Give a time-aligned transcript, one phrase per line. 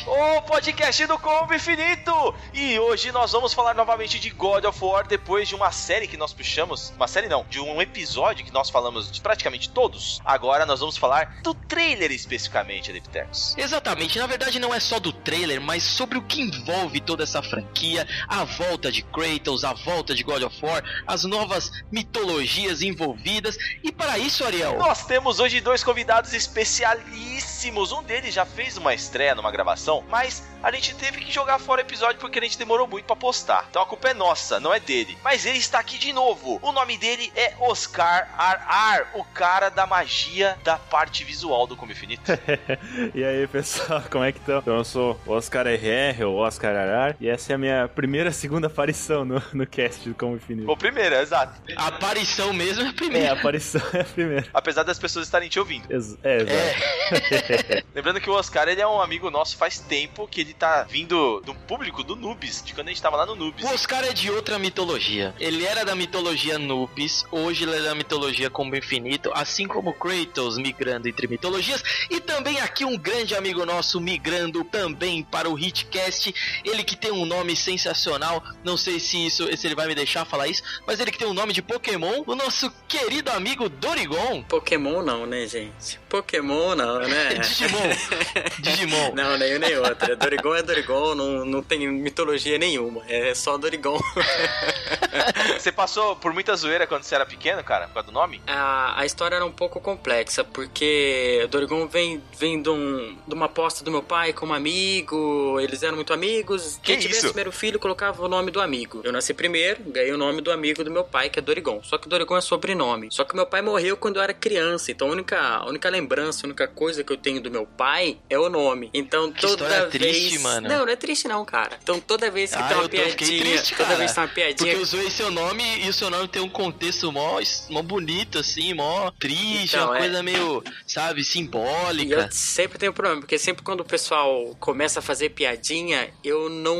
[0.00, 0.08] Cast.
[0.08, 2.34] O podcast do Combo Infinito!
[2.52, 6.16] E hoje nós vamos falar novamente de God of War depois de uma série que
[6.16, 6.92] nós puxamos.
[6.96, 10.20] Uma série não, de um episódio que nós falamos de praticamente todos.
[10.24, 13.54] Agora nós vamos falar do trailer especificamente, Adeptex.
[13.56, 17.42] Exatamente, na verdade não é só do trailer, mas sobre o que envolve toda essa
[17.42, 23.56] franquia, a volta de Kratos, a volta de God of War, as novas mitologias envolvidas.
[23.82, 27.92] E para isso, Ariel, Nós temos hoje dois convidados especialíssimos.
[27.92, 31.80] Um deles já fez uma estreia numa gravação, mas a gente teve que jogar fora
[31.80, 33.66] o episódio porque a gente demorou muito pra postar.
[33.70, 35.16] Então a culpa é nossa, não é dele.
[35.24, 36.58] Mas ele está aqui de novo.
[36.62, 41.92] O nome dele é Oscar Ar, o cara da magia da parte visual do Como
[41.92, 42.22] Infinito.
[43.14, 44.58] E aí, pessoal, como é que estão?
[44.58, 48.30] Então, eu sou o Oscar RR, ou Oscar Arar, e essa é a minha primeira,
[48.32, 50.70] segunda aparição no, no cast do Como Infinito.
[50.70, 51.60] o primeiro, exato.
[51.76, 53.30] a aparição mesmo é a É, primeira.
[53.30, 54.46] a aparição é a primeira.
[54.52, 55.90] Apesar das pessoas estarem te ouvindo.
[55.90, 57.86] Ex é, exato.
[57.94, 61.40] Lembrando que o Oscar ele é um amigo nosso faz tempo que ele tá vindo
[61.40, 63.64] do público do Noobs, de quando a gente tava lá no Noobs.
[63.64, 65.34] O Oscar é de outra mitologia.
[65.38, 70.58] Ele era da mitologia Nubis, hoje ele é da mitologia Combo Infinito, assim como Kratos
[70.58, 71.82] migrando entre mitologias.
[72.10, 76.34] E também aqui um grande amigo nosso migrando também para o Hitcast.
[76.64, 80.24] Ele que tem um nome sensacional, não sei se isso se ele vai me deixar
[80.24, 84.42] falar isso, mas ele que tem um nome de Pokémon, o nosso querido amigo Dorigon.
[84.42, 85.98] Pokémon não, né, gente?
[86.08, 87.34] Pokémon não, né?
[87.40, 87.90] Digimon.
[88.60, 89.12] Digimon.
[89.14, 90.16] Não, nem um nem outro.
[90.16, 93.02] Dorigon é Dorigon, não, não tem mitologia nenhuma.
[93.08, 93.98] É só Dorigon.
[95.58, 98.40] Você passou por muita zoeira quando você era pequeno, cara, por causa do nome?
[98.46, 103.46] A, a história era um pouco complexa, porque Dorigon vem, vem de, um, de uma
[103.46, 106.78] aposta do meu pai com um amigo, eles eram muito amigos.
[106.82, 107.28] Que Quem tivesse isso?
[107.28, 109.00] primeiro filho colocava o nome do amigo.
[109.04, 111.80] Eu nasci primeiro, ganhei o nome do amigo do meu pai, que é Dorigon.
[111.82, 113.08] Só que Dorigon é sobrenome.
[113.10, 116.46] Só que meu pai morreu quando eu era criança, então a única, a única lembrança,
[116.46, 118.90] a única coisa que eu tenho do meu pai é o nome.
[118.94, 119.90] Então toda história vez.
[120.16, 120.68] triste, mano.
[120.68, 121.78] Não, não é triste não, cara.
[121.82, 124.14] Então toda vez que Ah, tem uma eu tô, fiquei piadinha, triste, toda vez que
[124.14, 127.10] tem uma Porque piadinha eu zoei seu nome e o seu nome tem um contexto
[127.12, 130.00] mó, mó bonito, assim, mó triste, Então, uma é.
[130.00, 132.14] coisa meio, sabe, E simbólica.
[132.14, 136.76] eu sempre tenho problema, porque sempre quando o pessoal começa a fazer piadinha, eu não,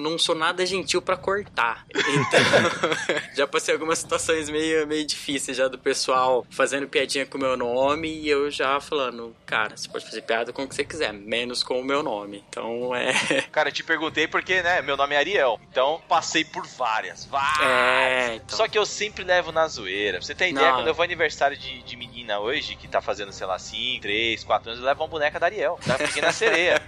[0.00, 1.84] não sou nada gentil pra cortar.
[1.94, 2.40] Então,
[3.36, 7.56] já passei algumas situações meio, meio difíceis já do pessoal fazendo piadinha com o meu
[7.56, 11.12] nome e eu já falando, cara, você pode fazer piada com o que você quiser,
[11.12, 12.13] menos com o meu nome.
[12.48, 13.12] Então é.
[13.50, 15.58] Cara, eu te perguntei porque, né, meu nome é Ariel.
[15.70, 17.60] Então, passei por várias, várias.
[17.60, 18.56] É, então.
[18.56, 20.18] Só que eu sempre levo na zoeira.
[20.18, 20.76] Pra você ter ideia, Não.
[20.76, 24.44] quando eu vou aniversário de, de menina hoje, que tá fazendo, sei lá, 5, 3,
[24.44, 26.80] 4 anos, eu levo uma boneca da Ariel, da pequena sereia.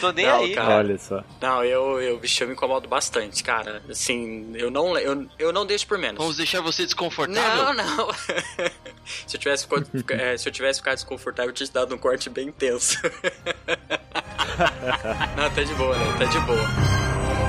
[0.00, 0.66] Tô nem Não, aí, cara.
[0.66, 0.78] cara.
[0.78, 1.24] Olha só.
[1.40, 3.82] Não, eu, eu, bicho, eu me incomodo bastante, cara.
[3.88, 6.18] Assim, eu não, eu, eu não deixo por menos.
[6.18, 7.74] Vamos deixar você desconfortável?
[7.74, 8.08] Não, não.
[9.26, 9.86] se, eu tivesse ficado,
[10.20, 12.98] é, se eu tivesse ficado desconfortável, eu tinha te dado um corte bem intenso.
[15.36, 16.16] não, tá de boa, né?
[16.18, 17.39] Tá de boa.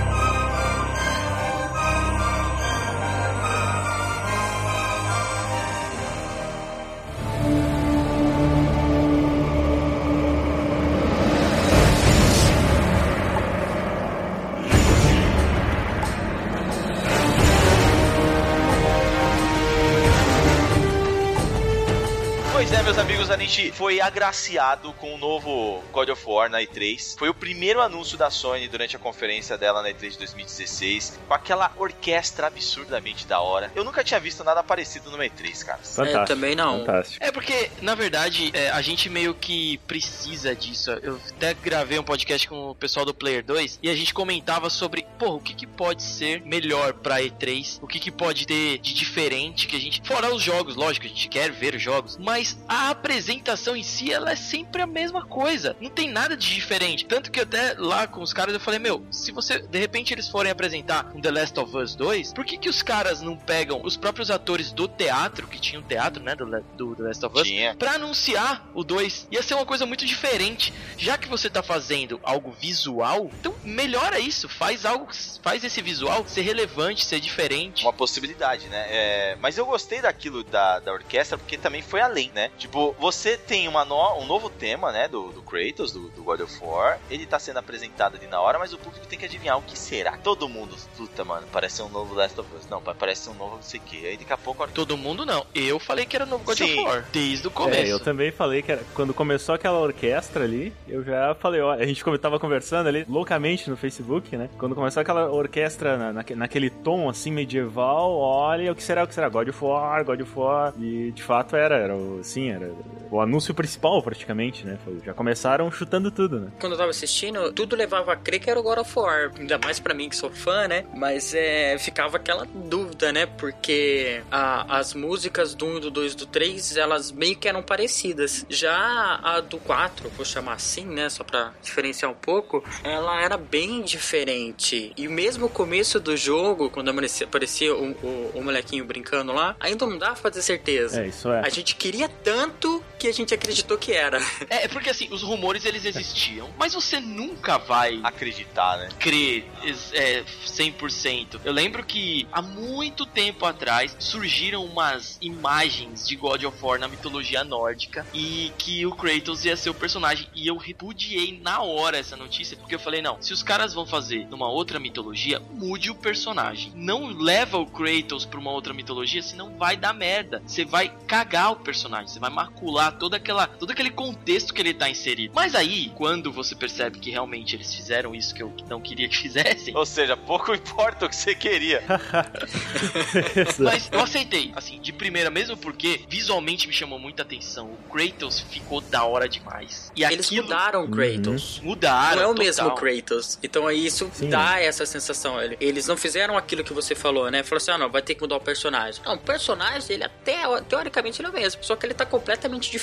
[23.34, 27.18] A gente foi agraciado com o novo God of War na E3.
[27.18, 31.34] Foi o primeiro anúncio da Sony durante a conferência dela na E3 de 2016, com
[31.34, 33.72] aquela orquestra absurdamente da hora.
[33.74, 35.80] Eu nunca tinha visto nada parecido numa E3, cara.
[35.80, 36.25] Fantástico.
[36.25, 36.80] também não.
[36.80, 37.24] Fantástico.
[37.24, 40.91] É porque, na verdade, é, a gente meio que precisa disso.
[40.91, 44.70] Eu até gravei um podcast com o pessoal do Player 2 e a gente comentava
[44.70, 48.78] sobre, pô, o que, que pode ser melhor pra E3, o que, que pode ter
[48.80, 50.02] de diferente que a gente.
[50.03, 54.12] Fora os jogos, lógico, a gente quer ver os jogos, mas a apresentação em si,
[54.12, 55.76] ela é sempre a mesma coisa.
[55.80, 57.06] Não tem nada de diferente.
[57.06, 60.28] Tanto que até lá com os caras eu falei, meu, se você, de repente, eles
[60.28, 63.82] forem apresentar um The Last of Us 2, por que, que os caras não pegam
[63.84, 66.46] os próprios atores do teatro, que tinha um teatro, né, do,
[66.76, 67.76] do The Last of Us, Tinha.
[67.76, 69.28] pra anunciar o 2.
[69.32, 70.74] Ia ser uma coisa muito diferente.
[70.97, 74.47] Já que você tá fazendo algo visual, então melhora isso.
[74.47, 75.08] Faz algo,
[75.41, 77.84] faz esse visual ser relevante, ser diferente.
[77.84, 78.85] Uma possibilidade, né?
[78.90, 82.50] É, mas eu gostei daquilo da, da orquestra porque também foi além, né?
[82.58, 83.10] Tipo, você
[83.47, 85.08] tem uma no- um novo tema, né?
[85.08, 86.99] Do, do Kratos, do, do God of War.
[87.09, 89.78] Ele tá sendo apresentado ali na hora, mas o público tem que adivinhar o que
[89.78, 90.17] será.
[90.17, 92.67] Todo mundo, puta, mano, parece ser um novo Last of Us.
[92.69, 94.05] Não, parece ser um novo não sei o que.
[94.05, 94.67] Aí daqui a pouco.
[94.69, 95.46] Todo mundo não.
[95.55, 96.79] Eu falei que era novo God Sim.
[96.79, 97.05] of War.
[97.11, 97.91] Desde o É, começo.
[97.91, 101.85] eu também falei que era, quando começou aquela orquestra ali, eu já falei, ó, a
[101.85, 104.49] gente tava conversando ali loucamente no Facebook, né?
[104.57, 109.07] Quando começou aquela orquestra na- naque- naquele tom assim medieval, olha, o que será, o
[109.07, 109.29] que será?
[109.29, 110.73] God of War, God of War.
[110.79, 112.72] E de fato era, era o, sim, era
[113.09, 114.78] o anúncio principal praticamente, né?
[114.84, 116.52] Foi, já começaram chutando tudo, né?
[116.59, 119.32] Quando eu tava assistindo, tudo levava a crer que era o God of War.
[119.38, 120.86] Ainda mais para mim que sou fã, né?
[120.96, 123.26] Mas é, ficava aquela dúvida, né?
[123.26, 128.46] Porque a, as músicas do 1, do 2 do 3, elas meio que eram parecidas.
[128.50, 131.09] Já a do 4, vou chamar assim, né?
[131.09, 134.92] Só pra diferenciar um pouco, ela era bem diferente.
[134.98, 139.56] E mesmo o começo do jogo, quando aparecia, aparecia o, o, o molequinho brincando lá,
[139.59, 141.02] ainda não dá pra fazer certeza.
[141.02, 141.40] É, isso é.
[141.40, 144.20] A gente queria tanto que a gente acreditou que era.
[144.48, 148.90] É, é porque assim, os rumores eles existiam, mas você nunca vai Acreditar, né?
[149.00, 149.50] crer
[149.94, 151.42] é, 100%.
[151.44, 156.88] Eu lembro que há muito tempo atrás surgiram umas imagens de God of War na
[156.88, 160.28] mitologia nórdica e que o Kratos ia ser o personagem.
[160.36, 163.86] E eu repudiei na hora essa notícia porque eu falei: não, se os caras vão
[163.86, 166.72] fazer numa outra mitologia, mude o personagem.
[166.76, 170.44] Não leva o Kratos pra uma outra mitologia, senão vai dar merda.
[170.46, 174.73] Você vai cagar o personagem, você vai macular toda aquela, todo aquele contexto que ele
[174.73, 175.34] tá inserido.
[175.35, 179.17] Mas aí, quando você percebe que realmente eles fizeram isso que eu não queria que
[179.22, 181.84] fizessem, Ou seja, pouco importa o que você queria.
[183.59, 187.67] Mas eu aceitei, assim, de primeira, mesmo porque visualmente me chamou muita atenção.
[187.72, 189.91] O Kratos ficou da hora demais.
[189.96, 191.59] E Eles aquilo mudaram o Kratos.
[191.64, 192.16] mudaram.
[192.17, 192.46] Não é o total.
[192.46, 193.40] mesmo Kratos.
[193.43, 194.29] Então aí isso Sim.
[194.29, 195.41] dá essa sensação.
[195.41, 197.43] Ele- Eles não fizeram aquilo que você falou, né?
[197.43, 199.02] Falou assim, ah, não, vai ter que mudar o personagem.
[199.05, 201.64] Não, o personagem, ele até, teoricamente, ele é o mesmo.
[201.64, 202.80] Só que ele tá completamente diferente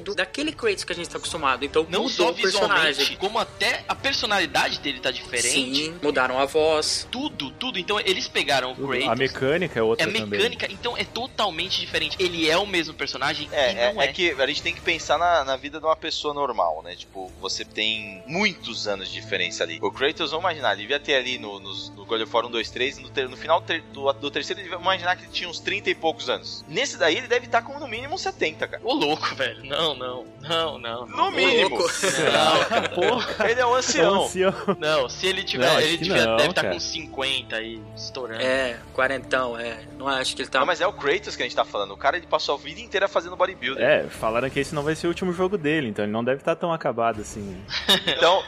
[0.00, 1.64] do, daquele Kratos que a gente tá acostumado.
[1.64, 2.88] Então Não mudou só o personagem.
[2.92, 5.48] visualmente, como até a personalidade dele tá diferente.
[5.84, 7.06] Sim, mudaram a voz.
[7.10, 7.78] Tudo, tudo.
[7.78, 9.08] Então eles pegaram o Kratos.
[9.08, 10.26] A mecânica é É outra a também.
[10.26, 12.16] mecânica, então é totalmente diferente.
[12.18, 14.12] Ele é o mesmo personagem É, e é, não é é.
[14.12, 16.94] que a gente tem que pensar na, na vida de uma pessoa normal, né?
[16.96, 19.78] Tipo, você tem muitos anos de diferença ali.
[19.80, 22.50] O Kratos, vamos imaginar, ele devia ter ali no, nos- no God of War 1,
[22.50, 25.32] 2, 3, no, ter- no final ter- do, do terceiro, ele devia imaginar que ele
[25.32, 26.64] tinha uns 30 e poucos anos.
[26.68, 28.82] Nesse daí, ele deve estar com no mínimo uns 70, cara.
[28.84, 29.64] Ô louco, velho.
[29.64, 30.26] Não, não.
[30.48, 31.06] Não, não.
[31.06, 31.78] No mínimo.
[31.78, 34.24] Não, Porra, Ele é um é um ancião.
[34.24, 34.54] ancião.
[34.78, 36.74] não, se ele tiver, Não, ele devia, não, deve estar cara.
[36.74, 38.40] com 50 aí, estourando.
[38.40, 39.80] É, quarentão, é.
[39.98, 40.60] Não acho que ele tá...
[40.60, 41.92] Não, mas é o Kratos que a gente tá falando.
[41.92, 43.82] O cara, ele passou a vida inteira fazendo bodybuilding.
[43.82, 46.38] É, falaram que esse não vai ser o último jogo dele, então ele não deve
[46.40, 47.56] estar tão acabado assim.
[48.06, 48.42] Então,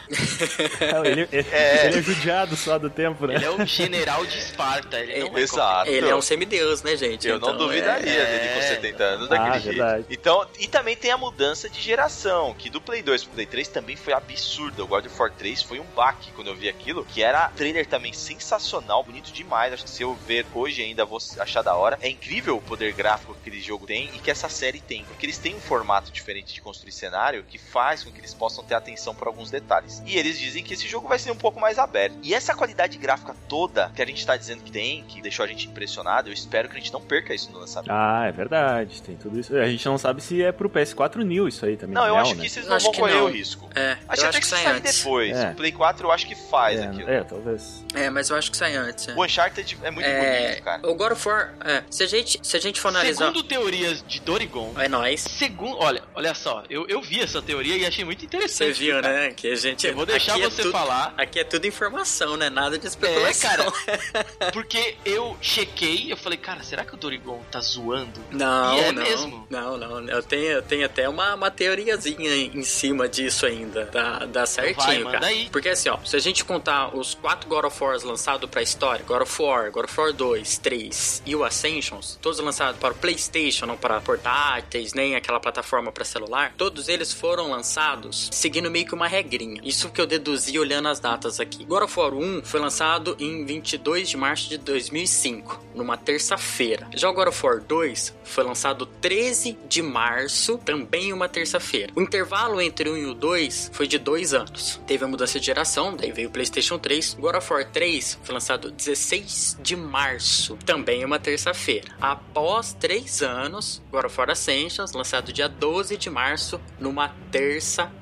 [1.05, 1.87] Ele, ele- É.
[1.89, 3.35] ele é judiado só do tempo, né?
[3.37, 4.99] Ele é o general de Esparta.
[4.99, 5.91] Ele é exato.
[5.91, 7.27] Ele é um semideus, né, gente?
[7.29, 9.77] Eu não Então, duvidaria é- dele com 70 anos daquele Ah, jeito.
[9.77, 10.05] verdade.
[10.11, 13.69] Então, e também tem a mudança de geração, que do Play 2 pro Play 3
[13.69, 14.85] também foi absurda.
[14.85, 17.87] O God of War 3 foi um baque quando eu vi aquilo, que era trailer
[17.87, 19.73] também sensacional, bonito demais.
[19.73, 21.99] Acho que se eu ver hoje ainda vou achar da hora.
[22.01, 25.27] É incrível o poder gráfico que aquele jogo tem e que essa série tem, porque
[25.27, 28.75] eles têm um formato diferente de construir cenário que faz com que eles possam ter
[28.75, 30.03] atenção por alguns detalhes.
[30.07, 32.17] E eles dizem que esse jogo vai ser um pouco mais aberto.
[32.23, 35.49] E essa qualidade gráfica toda que a gente tá dizendo que tem, que deixou a
[35.49, 37.91] gente impressionado, eu espero que a gente não perca isso no lançamento.
[37.91, 39.57] Ah, é verdade, tem tudo isso.
[39.57, 41.95] A gente não sabe se é pro PS4 New isso aí também.
[41.95, 42.43] Não, eu real, acho né?
[42.45, 43.25] que vocês não acho vão correr não.
[43.25, 43.71] o risco.
[43.75, 44.99] É, Acho eu até acho que que sai sai antes.
[44.99, 45.37] depois.
[45.37, 45.51] É.
[45.51, 47.09] O Play 4 eu acho que faz aquilo.
[47.09, 47.85] É, é, talvez.
[47.95, 49.09] É, mas eu acho que sai antes.
[49.09, 49.15] é.
[49.15, 50.87] O Uncharted é muito É, bonito, cara.
[50.91, 54.05] o God of War, é, se a gente, se a gente for analisar, Segundo teorias
[54.07, 55.21] de Dorigon, é nóis.
[55.23, 58.73] segundo, olha, olha só, eu, eu vi essa teoria e achei muito Você interessante.
[58.79, 59.13] viu, cara.
[59.13, 59.31] né?
[59.31, 59.87] Que a gente.
[59.87, 61.15] Eu vou deixar aqui é você tudo- falar.
[61.17, 62.51] Aqui é tudo informação, né?
[62.51, 63.51] Nada de É, especulação.
[63.51, 63.73] cara.
[64.53, 68.21] Porque eu chequei, eu falei, cara, será que o Dorigon tá zoando?
[68.31, 69.47] Não, E é não, mesmo.
[69.49, 70.09] não, não.
[70.09, 73.87] Eu tenho, tenho até uma, uma teoriazinha em cima disso ainda.
[73.87, 75.27] Dá, dá certinho, vai, cara.
[75.27, 75.49] aí.
[75.51, 79.05] Porque assim, ó, se a gente contar os quatro God of Wars lançados pra história,
[79.05, 82.97] God of War, God of War 2, 3 e o Ascensions, todos lançados para o
[82.97, 88.87] PlayStation, não para portáteis, nem aquela plataforma pra celular, todos eles foram lançados seguindo meio
[88.87, 89.61] que uma regrinha.
[89.65, 91.65] Isso que eu deduzi olhando as datas aqui.
[91.65, 96.89] God of War 1 foi lançado em 22 de março de 2005, numa terça-feira.
[96.95, 101.93] Já o God of War 2 foi lançado 13 de março, também uma terça-feira.
[101.95, 104.81] O intervalo entre o 1 e o 2 foi de dois anos.
[104.87, 107.15] Teve a mudança de geração, daí veio o PlayStation 3.
[107.15, 111.89] God of War 3 foi lançado 16 de março, também uma terça-feira.
[112.01, 118.00] Após três anos, God of War Ascensions, lançado dia 12 de março, numa terça-feira.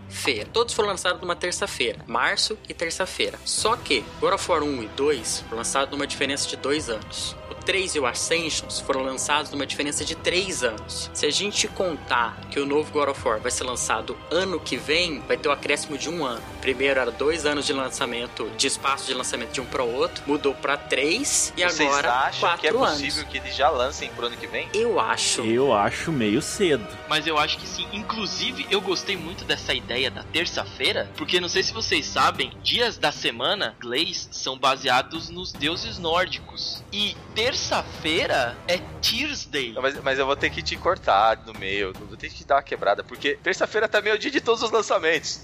[0.53, 3.39] Todos foram lançados numa terça-feira, março e terça-feira.
[3.45, 7.37] Só que God of War 1 e 2 foram lançados numa diferença de dois anos.
[7.51, 11.11] O 3 e o Ascensions foram lançados numa diferença de 3 anos.
[11.13, 14.77] Se a gente contar que o novo God of War vai ser lançado ano que
[14.77, 16.43] vem, vai ter o acréscimo de um ano.
[16.61, 20.23] Primeiro era dois anos de lançamento, de espaço de lançamento de um para o outro,
[20.27, 22.91] mudou para três e Vocês agora acham quatro que é anos.
[22.91, 24.69] possível que eles já lancem pro ano que vem?
[24.75, 25.43] Eu acho.
[25.43, 26.87] Eu acho meio cedo.
[27.09, 27.87] Mas eu acho que sim.
[27.93, 32.97] Inclusive, eu gostei muito dessa ideia da terça-feira, porque não sei se vocês sabem, dias
[32.97, 36.83] da semana, inglês, são baseados nos deuses nórdicos.
[36.93, 39.75] E terça-feira é Tuesday.
[39.81, 42.47] Mas, mas eu vou ter que te cortar no meio, eu vou ter que te
[42.47, 45.41] dar uma quebrada, porque terça-feira também é o dia de todos os lançamentos.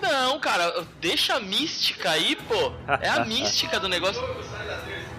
[0.00, 2.72] Não, cara, deixa a mística aí, pô.
[3.00, 4.22] É a mística do negócio.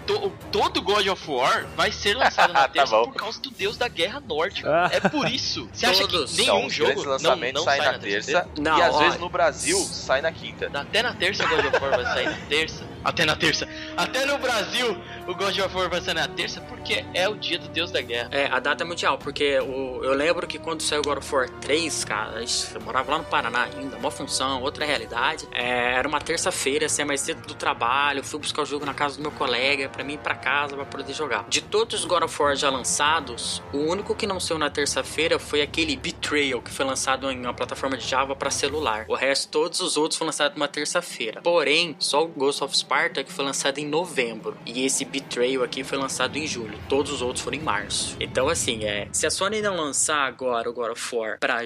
[0.06, 3.04] To- todo God of War vai ser lançado na Tá terça bom.
[3.04, 4.68] por causa do deus da guerra nórdica.
[4.68, 4.90] Ah.
[4.92, 5.68] É por isso.
[5.72, 6.32] Você acha Todos.
[6.32, 8.98] que nenhum jogo grandes não, não saem sai na terça, Não, e às ó.
[8.98, 10.70] vezes no Brasil sai na quinta.
[10.74, 12.94] Até na terça o God of War vai sair na terça.
[13.04, 13.68] Até na terça.
[13.96, 14.96] Até no Brasil
[15.26, 18.00] o God of War vai sair na terça porque é o dia do Deus da
[18.00, 18.28] Guerra.
[18.32, 22.04] É, a data mundial, porque o, eu lembro que quando saiu God of War 3,
[22.04, 22.42] cara,
[22.74, 25.46] eu morava lá no Paraná ainda, uma função, outra realidade.
[25.52, 29.16] É, era uma terça-feira, assim, mais cedo do trabalho, fui buscar o jogo na casa
[29.16, 31.46] do meu colega, pra mim pra casa pra poder jogar.
[31.48, 35.38] De todos os God of War já lançados, o único que não saiu na terça-feira
[35.38, 39.04] foi aquele Betrayal, que foi lançado em uma plataforma de Java pra celular.
[39.08, 41.40] O resto, todos os outros foram lançados numa terça-feira.
[41.42, 44.56] Porém, só o Ghost of Sparta que foi lançado em novembro.
[44.66, 46.78] E esse Betrayal aqui foi lançado em julho.
[46.88, 48.16] Todos os outros foram em março.
[48.20, 49.08] Então, assim, é.
[49.12, 51.60] Se a Sony não lançar agora o God of War pra,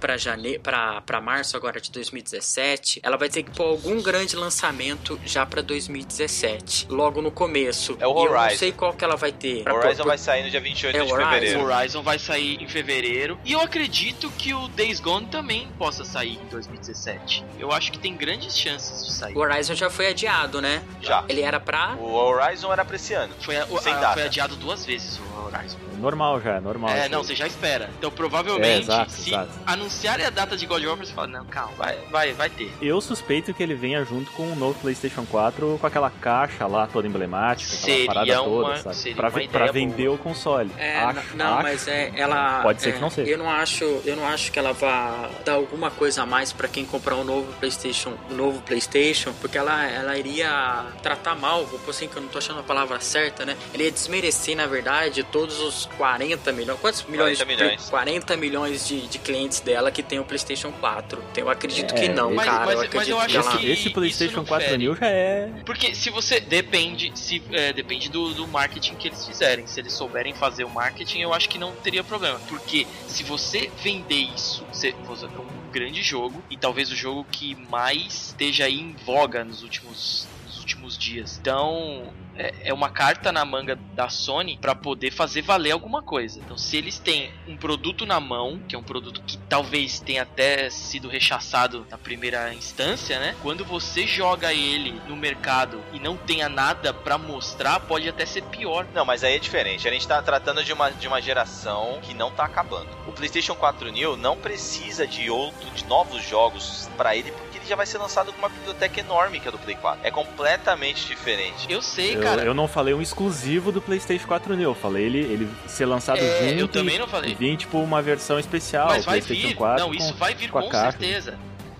[0.00, 0.58] pra, jane...
[0.58, 5.44] pra, pra março agora de 2017, ela vai ter que pôr algum grande lançamento já
[5.44, 6.86] pra 2017.
[6.88, 7.71] Logo no começo.
[8.00, 8.56] É o E eu não Horizon.
[8.58, 9.62] sei qual que ela vai ter.
[9.64, 11.28] Pra Horizon pôr- vai sair no dia 28 É, de Horizon.
[11.28, 11.64] O fevereiro.
[11.64, 13.38] Horizon vai sair em fevereiro.
[13.44, 17.44] E eu acredito que o Days Gone também possa sair em 2017.
[17.58, 19.34] Eu acho que tem grandes chances de sair.
[19.36, 20.82] O Horizon já foi adiado, né?
[21.00, 21.24] Já.
[21.28, 21.94] Ele era pra.
[21.98, 23.32] O Horizon era pra esse ano.
[23.40, 24.14] Foi, a- o- Sem a- data.
[24.14, 25.76] foi adiado duas vezes o Horizon.
[25.94, 26.90] É normal já, é normal.
[26.90, 27.88] É, não, você já espera.
[27.98, 29.50] Então provavelmente, É, exato, se exato.
[29.66, 32.72] anunciarem a data de God of War, você fala, não, calma, vai, vai, vai ter.
[32.82, 36.86] Eu suspeito que ele venha junto com o novo PlayStation 4 com aquela caixa lá
[36.86, 38.96] toda emblemática, aquela Seria parada toda, uma- sabe?
[38.96, 40.70] seria pra, uma pra vender o console.
[40.78, 41.62] É, acho, não, acho.
[41.62, 42.62] mas é, ela.
[42.62, 43.30] Pode ser é, que não seja.
[43.30, 46.68] Eu não acho, eu não acho que ela vá dar alguma coisa a mais pra
[46.68, 51.78] quem comprar um novo PlayStation, um novo PlayStation, porque ela, ela iria tratar mal, vou
[51.80, 53.56] pôr assim que eu não tô achando a palavra certa, né?
[53.72, 56.78] Ele ia desmerecer, na verdade, todos os 40 milhões.
[56.80, 57.38] Quantos milhões?
[57.38, 57.90] 40 de- milhões.
[57.90, 61.22] 40 milhões de, de clientes dela que tem o PlayStation 4.
[61.32, 62.58] Então eu acredito É, que não, mas- cara.
[62.66, 63.56] mas- eu mas acredito eu acho que ela...
[63.58, 64.78] que- Esse PlayStation não 4 fere.
[64.78, 65.48] mil já é.
[65.64, 66.40] Porque se você.
[66.40, 67.12] Depende.
[67.14, 69.66] Se, é, depende do, do marketing que eles fizerem.
[69.66, 72.38] Se eles souberem fazer o marketing, eu acho que não teria problema.
[72.48, 76.42] Porque se você vender isso, você, você é um grande jogo.
[76.50, 80.26] E talvez o jogo que mais esteja aí em voga nos últimos.
[80.58, 81.38] últimos dias.
[81.40, 82.12] Então.
[82.36, 86.40] É é uma carta na manga da Sony pra poder fazer valer alguma coisa.
[86.40, 90.22] Então, se eles têm um produto na mão, que é um produto que talvez tenha
[90.22, 93.36] até sido rechaçado na primeira instância, né?
[93.42, 98.42] Quando você joga ele no mercado e não tenha nada pra mostrar, pode até ser
[98.44, 98.86] pior.
[98.94, 99.86] Não, mas aí é diferente.
[99.86, 102.88] A gente tá tratando de uma, de uma geração que não tá acabando.
[103.06, 107.86] O PlayStation 4 New não precisa de outro, de novos jogos porque ele já vai
[107.86, 110.00] ser lançado com uma biblioteca enorme que é do Play 4.
[110.06, 111.66] É completamente diferente.
[111.70, 112.42] Eu sei, Eu, cara.
[112.44, 116.18] eu não falei um exclusivo do PlayStation 4 New, eu falei ele, ele ser lançado
[116.18, 117.30] É, junto eu também e, não falei.
[117.30, 119.54] e vir tipo uma versão especial, Mas vai PlayStation vir.
[119.56, 120.98] 4 Não, isso com- vai vir com com, a caixa.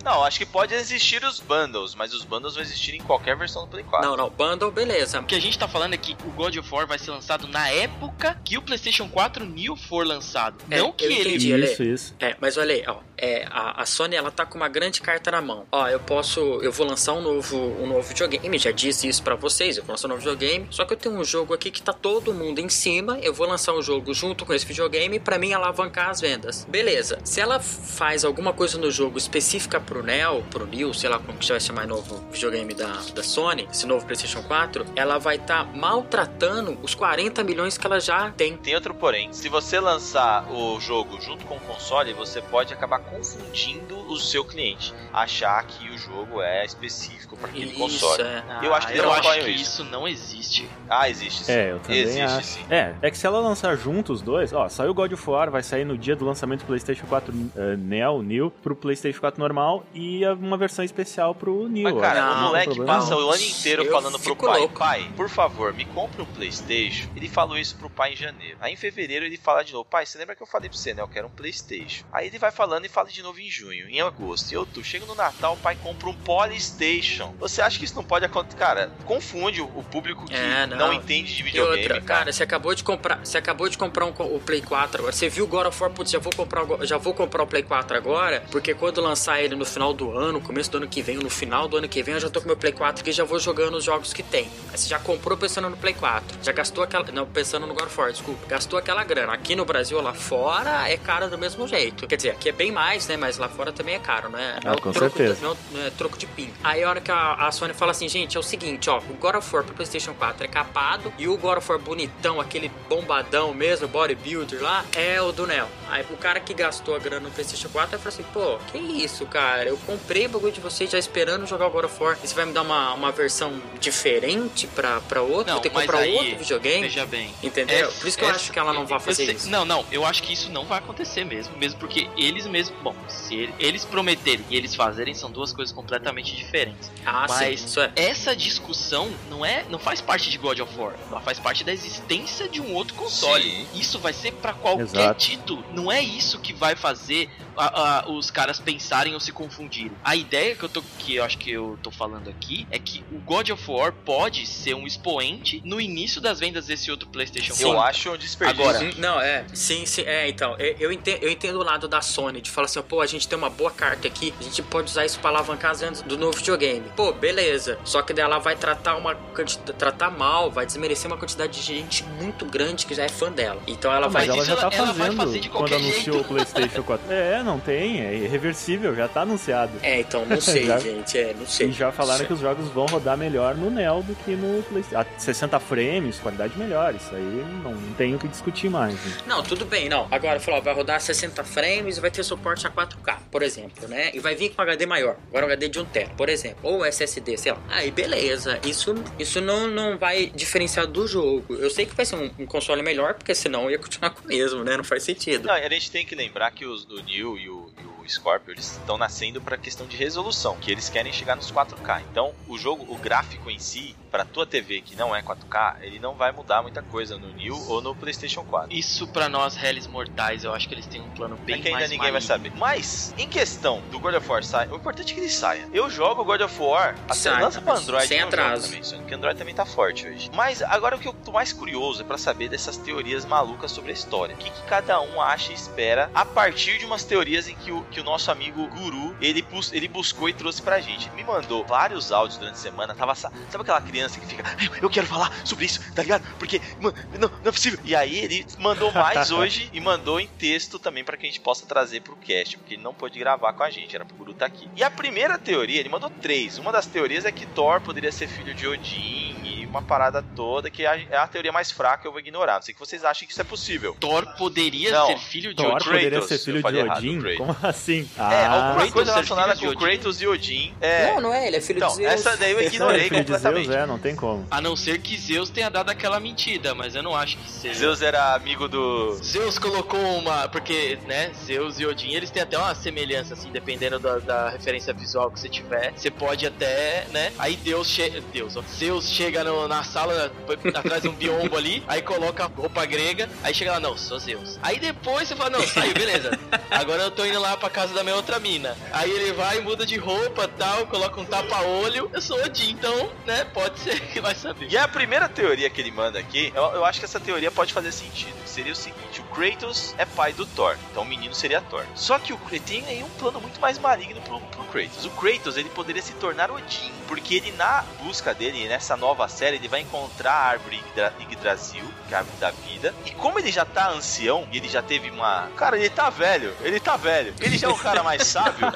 [0.05, 3.63] Não, acho que pode existir os bundles, mas os bundles vão existir em qualquer versão
[3.63, 4.09] do Play 4.
[4.09, 5.21] Não, não, bundle, beleza.
[5.21, 7.47] O que a gente tá falando é que o God of War vai ser lançado
[7.47, 10.57] na época que o PlayStation 4 New for lançado.
[10.71, 11.31] É, não que ele.
[11.31, 11.53] entendi.
[11.53, 11.65] Ale.
[11.65, 12.15] Isso, isso.
[12.19, 15.31] É, mas olha aí, ó, é, a, a Sony ela tá com uma grande carta
[15.31, 15.67] na mão.
[15.71, 19.37] Ó, eu posso, eu vou lançar um novo, um novo videogame, já disse isso pra
[19.37, 21.81] vocês, eu vou lançar um novo videogame, só que eu tenho um jogo aqui que
[21.81, 25.39] tá todo mundo em cima, eu vou lançar um jogo junto com esse videogame pra
[25.39, 26.67] mim alavancar as vendas.
[26.69, 31.19] Beleza, se ela faz alguma coisa no jogo específica pro Neo, pro New, sei lá
[31.19, 35.19] como que vai chamar o novo videogame da, da Sony, esse novo PlayStation 4, ela
[35.19, 38.57] vai estar maltratando os 40 milhões que ela já tem.
[38.57, 39.33] Tem outro porém.
[39.33, 44.45] Se você lançar o jogo junto com o console, você pode acabar confundindo o seu
[44.45, 44.95] cliente.
[45.13, 48.23] Achar que o jogo é específico para aquele Isso, console.
[48.23, 48.43] é.
[48.63, 49.63] Eu acho que eu não acho que isso.
[49.63, 50.69] isso não existe.
[50.89, 51.53] Ah, existe sim.
[51.53, 52.47] É, eu também Existe acho.
[52.47, 52.61] sim.
[52.71, 55.63] É, é que se ela lançar juntos os dois, ó, saiu God of War, vai
[55.63, 59.82] sair no dia do lançamento do PlayStation 4 eh, Neo, New, pro PlayStation 4 normal
[59.95, 61.83] e uma versão especial pro New.
[61.85, 63.27] Mas, cara, o moleque passa não.
[63.27, 64.79] o ano inteiro Eu falando pro pai: louco.
[64.79, 67.09] Pai, por favor, me compre um PlayStation.
[67.17, 68.57] Ele falou isso pro pai em janeiro.
[68.61, 70.95] Aí em fevereiro ele fala de novo, pai, você lembra que eu falei pra você,
[70.95, 71.03] né?
[71.03, 72.05] Eu quero um Playstation.
[72.13, 74.51] Aí ele vai falando e fala de novo em junho, em agosto.
[74.51, 77.35] E eu tô, chega no Natal, o pai compra um Polystation.
[77.39, 78.57] Você acha que isso não pode acontecer?
[78.57, 80.77] Cara, confunde o público que É, não.
[80.77, 80.93] não.
[80.93, 81.81] entende de videogame.
[81.83, 85.13] outra, cara, você acabou de comprar, você acabou de comprar um, o Play 4 agora.
[85.13, 87.63] Você viu o God of War, putz, já vou comprar, já vou comprar o Play
[87.63, 91.17] 4 agora, porque quando lançar ele no final do ano, começo do ano que vem,
[91.17, 93.11] ou no final do ano que vem, eu já tô com meu Play 4 aqui
[93.11, 94.45] e já vou jogando os jogos que tem.
[94.71, 97.87] Aí você já comprou pensando no Play 4, já gastou aquela, não, pensando no God
[97.87, 99.33] of War, desculpa, gastou aquela grana.
[99.33, 102.07] Aqui no Brasil, lá fora, é caro do mesmo jeito.
[102.07, 104.59] Quer dizer, aqui é bem mais, né, mas lá fora também é caro, né?
[104.65, 105.39] Ah, é o com troco certeza.
[105.43, 106.53] não, não é troco de pin.
[106.63, 109.15] Aí a hora que a, a Sony fala assim, gente, é o seguinte, ó, o
[109.15, 112.71] God of War pro PlayStation 4 é capado e o God of War bonitão, aquele
[112.89, 115.67] bombadão mesmo, bodybuilder lá, é o do Neo.
[115.89, 118.79] Aí o cara que gastou a grana no PlayStation 4 aí falou assim, pô, que
[118.79, 119.62] isso, cara?
[119.69, 122.35] Eu comprei o bagulho de vocês já esperando jogar o God of War e você
[122.35, 125.47] vai me dar uma, uma versão diferente pra, pra outro?
[125.47, 126.83] Não, Vou ter que comprar aí, outro videogame?
[126.83, 127.33] Veja bem.
[127.43, 127.89] Entendeu?
[127.89, 129.49] essa- Por isso que eu essa- acho que ela não vai fazer sei- isso.
[129.51, 132.95] Não, não, eu acho que isso não vai acontecer mesmo, mesmo porque eles mesmos, bom,
[133.09, 136.91] se ele- eles prometerem e eles fazerem são duas coisas completamente diferentes.
[137.05, 137.91] Ah, sim, Mas isso é.
[137.97, 141.73] essa discussão não é, não faz parte de God of War, ela faz parte da
[141.73, 143.43] existência de um outro console.
[143.43, 143.67] Sim.
[143.75, 145.21] Isso vai ser pra qualquer Exato.
[145.21, 145.65] título.
[145.75, 149.93] Não é isso que vai fazer a- a- os caras pensarem ou se confundirem.
[150.05, 153.05] A ideia que eu tô que eu acho que eu tô falando aqui é que
[153.11, 157.55] o God of War pode ser um expoente no início das vendas desse outro PlayStation
[157.61, 157.81] Eu 4.
[157.89, 158.63] acho um desperdício.
[158.69, 159.45] Agora, Sim, não, é.
[159.53, 160.57] Sim, sim, é, então.
[160.59, 163.27] Eu, eu, entendo, eu entendo o lado da Sony, de falar assim, pô, a gente
[163.29, 166.17] tem uma boa carta aqui, a gente pode usar isso pra alavancar as vendas do
[166.17, 166.85] novo videogame.
[166.97, 167.79] Pô, beleza.
[167.85, 171.63] Só que daí ela vai tratar uma quantidade, tratar mal, vai desmerecer uma quantidade de
[171.63, 173.61] gente muito grande que já é fã dela.
[173.67, 174.23] Então ela vai.
[174.27, 176.21] Mas ela isso já tá ela- ela vai fazendo fazer de quando anunciou jeito.
[176.21, 177.03] o PlayStation 4.
[177.13, 179.73] É, não tem, é irreversível, já tá anunciado.
[179.83, 181.69] É, então, não sei, Já- gente, é, não sei.
[181.69, 182.27] E já falaram Sei.
[182.27, 185.01] que os jogos vão rodar melhor no Neo do que no PlayStation.
[185.17, 186.95] A 60 frames, qualidade melhor.
[186.95, 188.95] Isso aí não tem o que discutir mais.
[188.95, 189.17] né?
[189.27, 190.07] Não, tudo bem, não.
[190.11, 194.11] Agora, falou, vai rodar 60 frames e vai ter suporte a 4K, por exemplo, né?
[194.15, 195.17] E vai vir com HD maior.
[195.29, 196.59] Agora um HD de 1 TB, por exemplo.
[196.63, 197.59] Ou SSD, sei lá.
[197.71, 198.59] Aí, beleza.
[198.65, 201.55] Isso, isso não, não vai diferenciar do jogo.
[201.55, 204.27] Eu sei que vai ser um, um console melhor, porque senão ia continuar com o
[204.29, 204.77] mesmo, né?
[204.77, 205.47] Não faz sentido.
[205.49, 208.53] Não, a gente tem que lembrar que os, o New e o, e o Scorpio
[208.53, 212.03] eles estão nascendo para questão de resolução, que eles querem chegar nos 4K.
[212.11, 215.99] Então, o jogo, o gráfico em si, para tua TV que não é 4K, ele
[215.99, 218.69] não vai mudar muita coisa no New ou no PlayStation 4.
[218.71, 221.69] Isso pra nós réis mortais, eu acho que eles têm um plano bem É que
[221.69, 222.29] ainda mais ninguém vai maligno.
[222.29, 222.53] saber.
[222.59, 225.67] Mas, em questão do God of War sair, o importante é que ele saia.
[225.73, 228.07] Eu jogo o God of War, Sai, lança pra mas Android.
[228.07, 228.67] sem atraso.
[228.67, 230.31] Também, só que Android também tá forte hoje.
[230.35, 233.93] Mas agora o que eu tô mais curioso é pra saber dessas teorias malucas sobre
[233.93, 234.35] a história.
[234.35, 237.73] O que, que cada um acha e espera a partir de umas teorias em que
[237.73, 241.07] o, que o nosso amigo Guru, ele, ele buscou e trouxe pra gente.
[241.09, 244.43] Ele me mandou vários áudios durante a semana, tava, sa- sabe aquela criança que fica,
[244.47, 246.23] "Ai, eu quero falar sobre isso, tá ligado?
[246.39, 247.79] Porque, mano, não, não é possível.
[247.85, 251.41] E aí ele mandou mais hoje e mandou em texto também pra que a gente
[251.41, 254.35] possa trazer pro cast, porque ele não pôde gravar com a gente, era pro Guru
[254.35, 254.69] tá aqui.
[254.77, 256.59] E a primeira teoria, ele mandou três.
[256.59, 260.71] Uma das teorias é que Thor poderia ser filho de Odin e uma parada toda,
[260.71, 262.55] que é a- é teoria mais fraca, eu vou ignorar.
[262.57, 263.97] Não sei que vocês acham que isso é possível.
[263.99, 265.85] Thor poderia Não, ser filho de Thor Odin.
[265.85, 267.37] poderia Kratos, ser filho de errado, Odin?
[267.37, 268.09] Como assim?
[268.17, 269.75] é, Ah, alguma Kratos coisa relacionada com?
[269.77, 270.75] Kratos e Odin.
[270.81, 272.13] É, Não, não é, ele é filho então, de Zeus.
[272.13, 273.67] essa daí eu ignorei é de completamente.
[273.67, 274.47] Zeus, é, não tem como.
[274.51, 277.79] A não ser que Zeus tenha dado aquela mentira, mas eu não acho que seja.
[277.79, 279.15] Zeus era amigo do.
[279.23, 280.49] Zeus colocou uma.
[280.49, 284.93] Porque, né, Zeus e Odin, eles têm até uma semelhança, assim, dependendo da, da referência
[284.93, 285.93] visual que você tiver.
[285.97, 287.33] Você pode até, né?
[287.39, 288.21] Aí Deus chega.
[288.33, 288.63] Deus, ó.
[288.63, 290.33] Zeus chega no- na sala,
[290.75, 294.19] atrás de um biombo ali, aí coloca a roupa grega, aí chega lá, não, sou
[294.19, 294.59] Zeus.
[294.63, 296.31] Aí depois você fala, não, saiu, beleza.
[296.71, 298.77] Agora eu tô indo lá pra casa da minha outra mina.
[298.93, 302.11] Aí ele vai, muda de roupa tal, coloca um tapa-olho.
[302.13, 303.45] Eu sou Odin, então, né?
[303.45, 303.79] Pode
[304.13, 304.69] que vai saber.
[304.71, 307.73] E a primeira teoria que ele manda aqui, eu, eu acho que essa teoria pode
[307.73, 308.33] fazer sentido.
[308.47, 311.85] Seria o seguinte: o Kratos é pai do Thor, então o menino seria Thor.
[311.95, 315.05] Só que o Kratos tem aí um plano muito mais maligno pro, pro Kratos.
[315.05, 319.57] O Kratos ele poderia se tornar Odin, porque ele na busca dele nessa nova série
[319.57, 322.95] ele vai encontrar a árvore Yggdra- Yggdrasil, que é a árvore da vida.
[323.07, 326.55] E como ele já tá ancião e ele já teve uma, cara, ele tá velho,
[326.61, 327.35] ele tá velho.
[327.41, 328.71] Ele já é um cara mais sábio.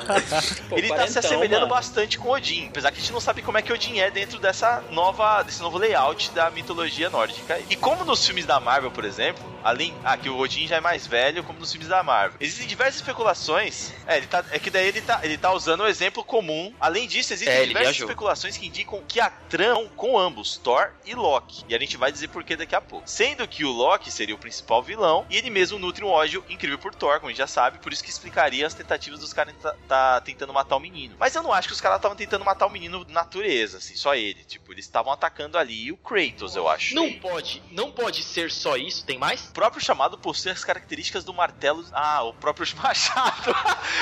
[0.68, 1.74] Pô, ele tá se assemelhando mano.
[1.74, 4.38] bastante com Odin, apesar que a gente não sabe como é que Odin é dentro
[4.38, 7.60] dessa nova, desse novo layout da mitologia nórdica.
[7.68, 10.80] E como nos filmes da Marvel, por exemplo, além, ah, que o Odin já é
[10.80, 12.38] mais velho, como nos filmes da Marvel.
[12.40, 13.92] Existem diversas especulações.
[14.06, 16.72] É, ele tá, é que daí ele tá, ele tá usando o exemplo comum.
[16.80, 18.06] Além disso, existem É, ele diversas viajou.
[18.06, 21.64] especulações que indicam que a trama com ambos, Thor e Loki.
[21.68, 23.06] E a gente vai dizer por que daqui a pouco.
[23.06, 26.78] Sendo que o Loki seria o principal vilão e ele mesmo nutre um ódio incrível
[26.78, 29.54] por Thor, como a gente já sabe, por isso que explicaria as tentativas dos caras
[29.60, 31.16] tá, tá tentando matar o menino.
[31.18, 34.14] Mas eu não acho que os caras estavam tentando matar o menino natureza, assim, só
[34.14, 34.42] ele.
[34.44, 36.94] Tipo, eles estavam atacando ali o Kratos, eu acho.
[36.94, 39.48] Não pode, não pode ser só isso, tem mais?
[39.48, 41.84] O próprio chamado possui as características do martelo.
[41.92, 43.54] Ah, o próprio machado.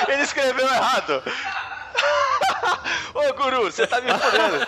[0.07, 1.23] ele escreveu errado.
[3.13, 4.65] Ô, Guru, você tá me fudendo.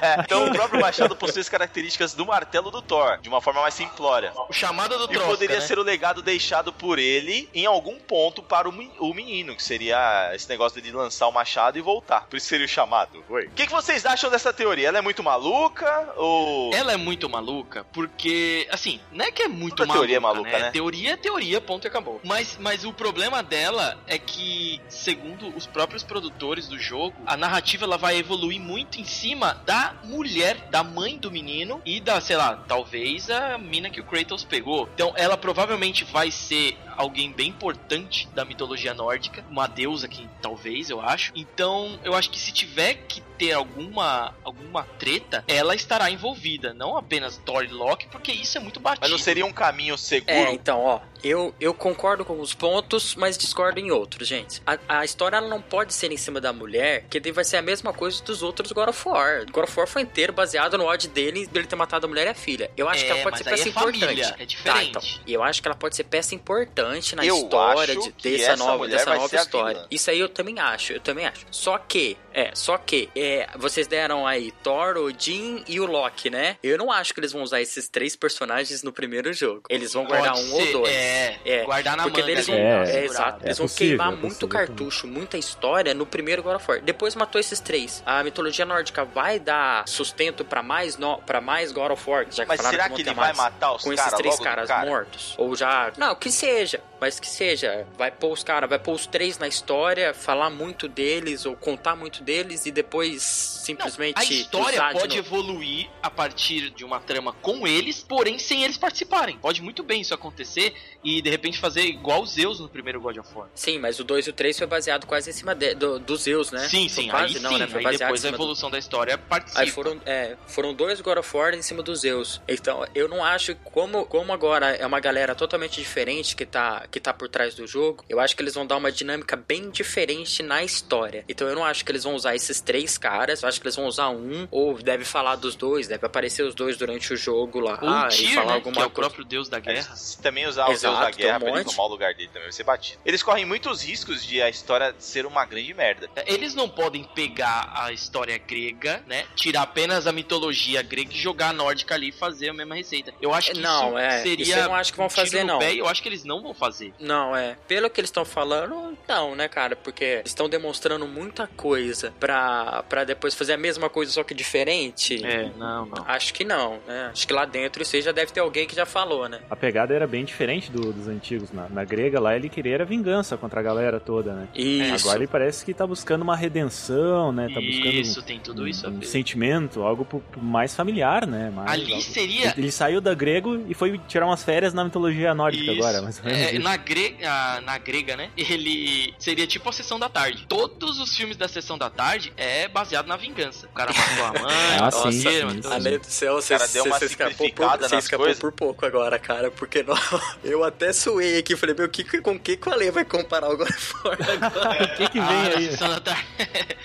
[0.00, 3.60] é, então, o próprio machado possui as características do martelo do Thor, de uma forma
[3.60, 4.32] mais simplória.
[4.48, 5.62] O chamado do E Trosca, poderia né?
[5.66, 9.62] ser o legado deixado por ele em algum ponto para o, men- o menino, que
[9.62, 12.26] seria esse negócio de lançar o machado e voltar.
[12.30, 13.22] Por isso seria o chamado.
[13.28, 13.46] Oi.
[13.46, 14.88] O que, que vocês acham dessa teoria?
[14.88, 16.72] Ela é muito maluca ou.
[16.72, 20.20] Ela é muito maluca porque, assim, não é que é muito Toda maluca, teoria é
[20.20, 20.70] maluca, né?
[20.70, 22.20] Teoria é teoria, ponto e acabou.
[22.24, 27.84] Mas, mas o problema dela é que, segundo os próprios produtores do jogo, a narrativa
[27.84, 32.36] ela vai evoluir muito em cima da mulher, da mãe do menino e da, sei
[32.36, 34.88] lá, talvez a mina que o Kratos pegou.
[34.94, 40.90] Então, ela provavelmente vai ser alguém bem importante da mitologia nórdica, uma deusa que talvez,
[40.90, 41.32] eu acho.
[41.34, 46.96] Então, eu acho que se tiver que ter alguma alguma treta, ela estará envolvida, não
[46.96, 49.00] apenas Thor e Loki, porque isso é muito batido.
[49.02, 50.30] Mas não seria um caminho seguro?
[50.32, 54.60] É, então, ó, eu, eu concordo com os pontos, mas discordo em outros, gente.
[54.66, 57.56] A, a história ela não pode ser em cima da mulher, que daí vai ser
[57.56, 59.46] a mesma coisa dos outros God of War.
[59.50, 62.30] God of War foi inteiro baseado no ódio dele, dele ter matado a mulher e
[62.30, 62.70] a filha.
[62.76, 64.42] Eu acho É, que ela pode mas ser peça é família, importante.
[64.42, 64.64] é diferente.
[64.64, 65.02] Tá, então.
[65.26, 68.88] Eu acho que ela pode ser peça importante na Eu história de- dessa essa nova,
[68.88, 69.86] dessa nova história.
[69.90, 71.46] Isso aí eu também acho, eu também acho.
[71.50, 76.56] Só que, é, só que, é, vocês deram aí Thor, Odin e o Loki, né?
[76.62, 79.62] Eu não acho que eles vão usar esses três personagens no primeiro jogo.
[79.68, 80.94] Eles vão guardar Pode um ser, ou dois.
[80.94, 82.32] É, É, guardar na Porque manga.
[82.32, 82.56] eles vão.
[82.56, 83.44] É, uma É, exato.
[83.44, 86.64] Eles É vão possível, queimar é muito possível cartucho, muita história no primeiro God of
[86.70, 86.80] War.
[86.82, 88.02] Depois matou esses três.
[88.06, 92.44] A mitologia nórdica vai dar sustento pra mais, no, pra mais God of War, já
[92.44, 94.88] que Mas será que ter ele vai matar os com esses caras três caras cara?
[94.88, 95.34] mortos?
[95.38, 95.92] Ou já.
[95.96, 96.80] Não, que seja.
[97.00, 97.86] Mas que seja.
[97.96, 101.96] Vai pôr os caras, vai pôr os três na história, falar muito deles, ou contar
[101.96, 104.18] muito deles, e depois simplesmente.
[104.18, 109.38] A história pode evoluir a partir de uma trama com eles, porém sem eles participarem.
[109.38, 113.16] Pode muito bem isso acontecer e de repente fazer igual os Zeus no primeiro God
[113.18, 113.48] of War.
[113.54, 116.22] Sim, mas o 2 e o 3 foi baseado quase em cima de, do, dos
[116.22, 116.68] Zeus, né?
[116.68, 117.66] Sim, Foi sim, quase aí não, sim, né?
[117.66, 119.60] Foi aí depois a cima do- evolução da história participa.
[119.60, 122.40] Aí foram, é, foram dois God of War em cima dos Zeus.
[122.48, 127.00] Então, eu não acho como como agora é uma galera totalmente diferente que tá que
[127.00, 130.42] tá por trás do jogo, eu acho que eles vão dar uma dinâmica bem diferente
[130.42, 131.24] na história.
[131.28, 133.76] Então, eu não acho que eles vão usar esses três caras, eu acho que eles
[133.76, 137.60] vão usar um ou deve falar dos dois, deve aparecer os dois durante o jogo
[137.60, 139.08] lá Ou o e Tyr, falar né, alguma que é o coisa.
[139.08, 139.88] próprio deus da guerra.
[139.88, 141.88] Eles, se também usar os Exato, Deus da tem um guerra pra ele tomar o
[141.88, 143.00] lugar dele também vai ser batido.
[143.04, 146.08] Eles correm muitos riscos de a história ser uma grande merda.
[146.26, 149.26] Eles não podem pegar a história grega, né?
[149.36, 153.12] Tirar apenas a mitologia grega e jogar a nórdica ali e fazer a mesma receita.
[153.20, 154.42] Eu acho que Não, isso é, seria.
[154.42, 155.58] isso eu não acho que vão um tiro fazer, não.
[155.58, 156.79] pé eu acho que eles não vão fazer.
[156.98, 157.56] Não, é.
[157.68, 159.74] Pelo que eles estão falando, não, né, cara?
[159.76, 165.24] Porque estão demonstrando muita coisa pra, pra depois fazer a mesma coisa, só que diferente.
[165.24, 166.04] É, não, não.
[166.06, 167.10] Acho que não, né?
[167.12, 169.40] Acho que lá dentro isso aí já deve ter alguém que já falou, né?
[169.50, 171.50] A pegada era bem diferente do- dos antigos.
[171.52, 174.48] Na, na grega lá ele queria era vingança contra a galera toda, né?
[174.54, 175.06] Isso.
[175.06, 177.48] Agora ele parece que tá buscando uma redenção, né?
[177.52, 179.06] Tá buscando Isso, tem tudo isso um ver.
[179.06, 181.50] sentimento, algo mais familiar, né?
[181.50, 182.50] Mais Ali algo- seria.
[182.50, 185.80] Ele, ele saiu da grego e foi tirar umas férias na mitologia nórdica Isso.
[185.82, 186.62] agora, mais ou menos É, isso.
[186.70, 188.30] Na, grega, na grega, né?
[188.36, 190.46] Ele seria tipo a sessão da tarde.
[190.48, 193.66] Todos os filmes da sessão da tarde é baseado na vingança.
[193.66, 196.34] O cara matou a mãe, Ah, matou a sim, filha, sim, matou Além do céu,
[196.36, 198.40] você cara deu uma você escapou, por, você escapou coisas.
[198.40, 199.50] por pouco agora, cara.
[199.50, 199.94] Porque não,
[200.44, 201.56] eu até suei aqui.
[201.56, 204.84] Falei, meu, que, com que que o Ale vai comparar o God of War agora?
[204.84, 205.70] O que que vem Ah, aí?
[205.70, 206.26] sessão da tarde.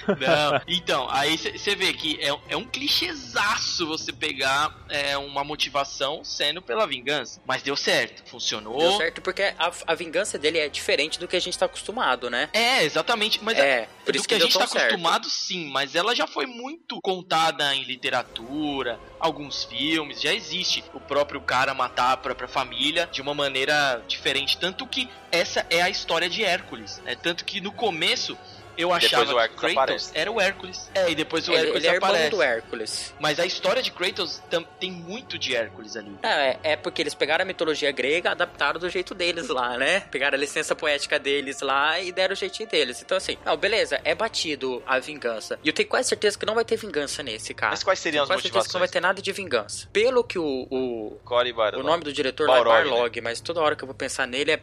[0.08, 0.62] Não.
[0.67, 6.62] Então, aí você vê que é, é um clichêzaço você pegar é, uma motivação sendo
[6.62, 7.41] pela vingança.
[7.45, 8.78] Mas deu certo, funcionou.
[8.78, 12.29] Deu certo porque a, a vingança dele é diferente do que a gente tá acostumado,
[12.29, 12.49] né?
[12.53, 13.43] É, exatamente.
[13.43, 14.85] Mas É, por do isso que, que a gente tá certo.
[14.85, 20.99] acostumado, sim, mas ela já foi muito contada em literatura, alguns filmes, já existe o
[20.99, 24.57] próprio cara matar a própria família de uma maneira diferente.
[24.57, 27.15] Tanto que essa é a história de Hércules, né?
[27.15, 28.38] Tanto que no começo
[28.77, 30.11] eu achava o que Hércules Kratos aparece.
[30.13, 30.89] era o Hércules.
[30.93, 32.29] É, e depois o Ele, Hércules ele é aparece.
[32.29, 33.13] do Hércules.
[33.19, 36.11] Mas a história de Kratos tam- tem muito de Hércules ali.
[36.23, 40.01] É, é porque eles pegaram a mitologia grega, adaptaram do jeito deles lá, né?
[40.11, 43.01] Pegaram a licença poética deles lá e deram o jeitinho deles.
[43.01, 45.59] Então, assim, não, beleza, é batido a vingança.
[45.63, 47.71] E eu tenho quase certeza que não vai ter vingança nesse, cara.
[47.71, 48.91] Mas quais seriam as Tenho quase certeza que não vai motivações?
[48.91, 49.88] ter nada de vingança.
[49.91, 51.79] Pelo que o, o, Core Barão.
[51.79, 52.91] o nome do diretor lá é Balrog, né?
[52.91, 54.59] Barlog, mas toda hora que eu vou pensar nele é.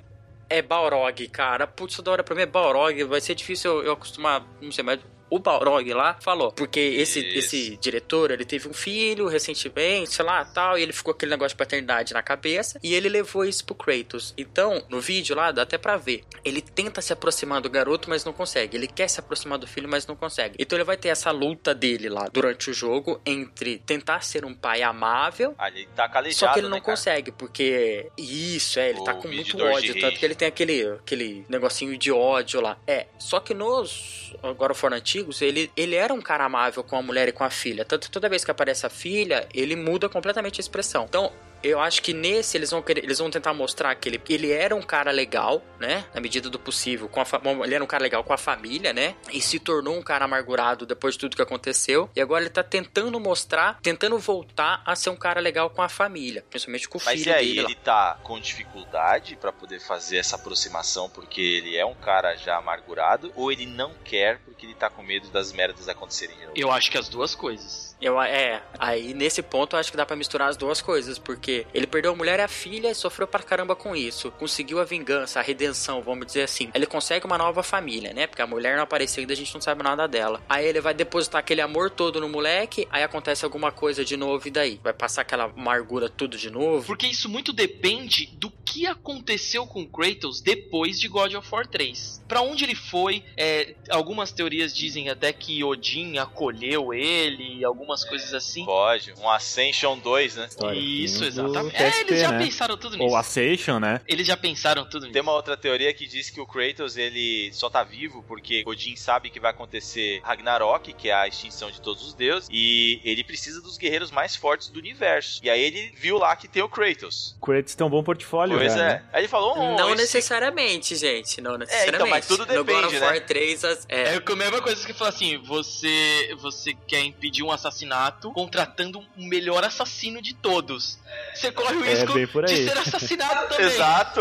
[0.48, 1.66] É Balrog, cara.
[1.66, 3.02] Putz, toda hora pra mim é Balrog.
[3.04, 4.46] Vai ser difícil eu, eu acostumar.
[4.60, 5.00] Não sei, mas
[5.32, 6.52] o Balrog lá falou.
[6.52, 7.38] Porque esse, Isso.
[7.38, 11.30] esse diretor, ele teve um filho recentemente, sei lá, tal, e ele ficou com aquele
[11.30, 14.34] negócio de paternidade na cabeça, e ele levou isso pro Kratos.
[14.36, 16.24] Então, no vídeo lá, dá até pra ver.
[16.44, 18.76] Ele tenta se aproximar do garoto, mas não consegue.
[18.76, 20.56] Ele quer se aproximar do filho, mas não consegue.
[20.58, 24.54] Então ele vai ter essa luta dele lá durante o jogo entre tentar ser um
[24.54, 28.10] pai amável Ali ele tá calejado, só que ele não né, consegue, porque.
[28.18, 29.98] Isso, é, ele O tá com muito ódio.
[29.98, 32.76] Tanto que ele tem aquele, aquele negocinho de ódio lá.
[32.86, 34.34] É, só que nos.
[34.42, 37.50] Agora foram antigos, ele, ele era um cara amável com a mulher e com a
[37.50, 37.84] filha.
[37.84, 41.04] Tanto toda vez que aparece a filha, ele muda completamente a expressão.
[41.08, 41.32] Então.
[41.62, 44.74] Eu acho que nesse eles vão querer, eles vão tentar mostrar que ele, ele era
[44.74, 46.04] um cara legal, né?
[46.14, 47.26] Na medida do possível, com a
[47.64, 49.14] ele era um cara legal com a família, né?
[49.32, 52.10] E se tornou um cara amargurado depois de tudo que aconteceu.
[52.14, 55.88] E agora ele tá tentando mostrar, tentando voltar a ser um cara legal com a
[55.88, 57.68] família, principalmente com o Mas filho e aí, dele lá.
[57.68, 62.56] ele tá com dificuldade pra poder fazer essa aproximação porque ele é um cara já
[62.56, 66.52] amargurado ou ele não quer porque ele tá com medo das merdas acontecerem de novo?
[66.56, 67.96] Eu acho que as duas coisas.
[68.00, 71.51] Eu, é, aí nesse ponto eu acho que dá pra misturar as duas coisas, porque
[71.72, 74.30] ele perdeu a mulher e a filha e sofreu pra caramba com isso.
[74.32, 76.70] Conseguiu a vingança, a redenção, vamos dizer assim.
[76.74, 78.26] Ele consegue uma nova família, né?
[78.26, 80.42] Porque a mulher não apareceu ainda, a gente não sabe nada dela.
[80.48, 84.46] Aí ele vai depositar aquele amor todo no moleque, aí acontece alguma coisa de novo
[84.46, 84.80] e daí?
[84.82, 86.86] Vai passar aquela amargura tudo de novo?
[86.86, 92.22] Porque isso muito depende do que aconteceu com Kratos depois de God of War 3.
[92.26, 98.04] Pra onde ele foi, é, algumas teorias dizem até que Odin acolheu ele, e algumas
[98.04, 98.64] coisas assim.
[98.64, 100.46] Pode, um Ascension 2, né?
[100.48, 101.76] História Isso, do exatamente.
[101.76, 102.38] É, eles já né?
[102.44, 103.16] pensaram tudo Ou nisso.
[103.16, 104.00] Assassin, né?
[104.06, 105.12] Eles já pensaram tudo nisso.
[105.12, 108.96] Tem uma outra teoria que diz que o Kratos ele só tá vivo porque Odin
[108.96, 113.24] sabe que vai acontecer Ragnarok, que é a extinção de todos os deuses, e ele
[113.24, 115.40] precisa dos guerreiros mais fortes do universo.
[115.42, 117.34] E aí ele viu lá que tem o Kratos.
[117.40, 118.88] O Kratos tem um bom portfólio, Pois já, é.
[118.88, 119.04] né?
[119.12, 121.40] Aí ele falou: oh, Não esse- necessariamente, gente.
[121.40, 121.94] Não necessariamente.
[121.96, 123.06] então, mas tudo No God depende, of né?
[123.06, 127.42] War 3, as- é, É a mesma coisa que fala assim: você, você quer impedir
[127.42, 130.98] um assassinato contratando o melhor assassino de todos.
[131.34, 133.66] Você corre o É, risco bem por de ser assassinado também.
[133.66, 134.20] Exato!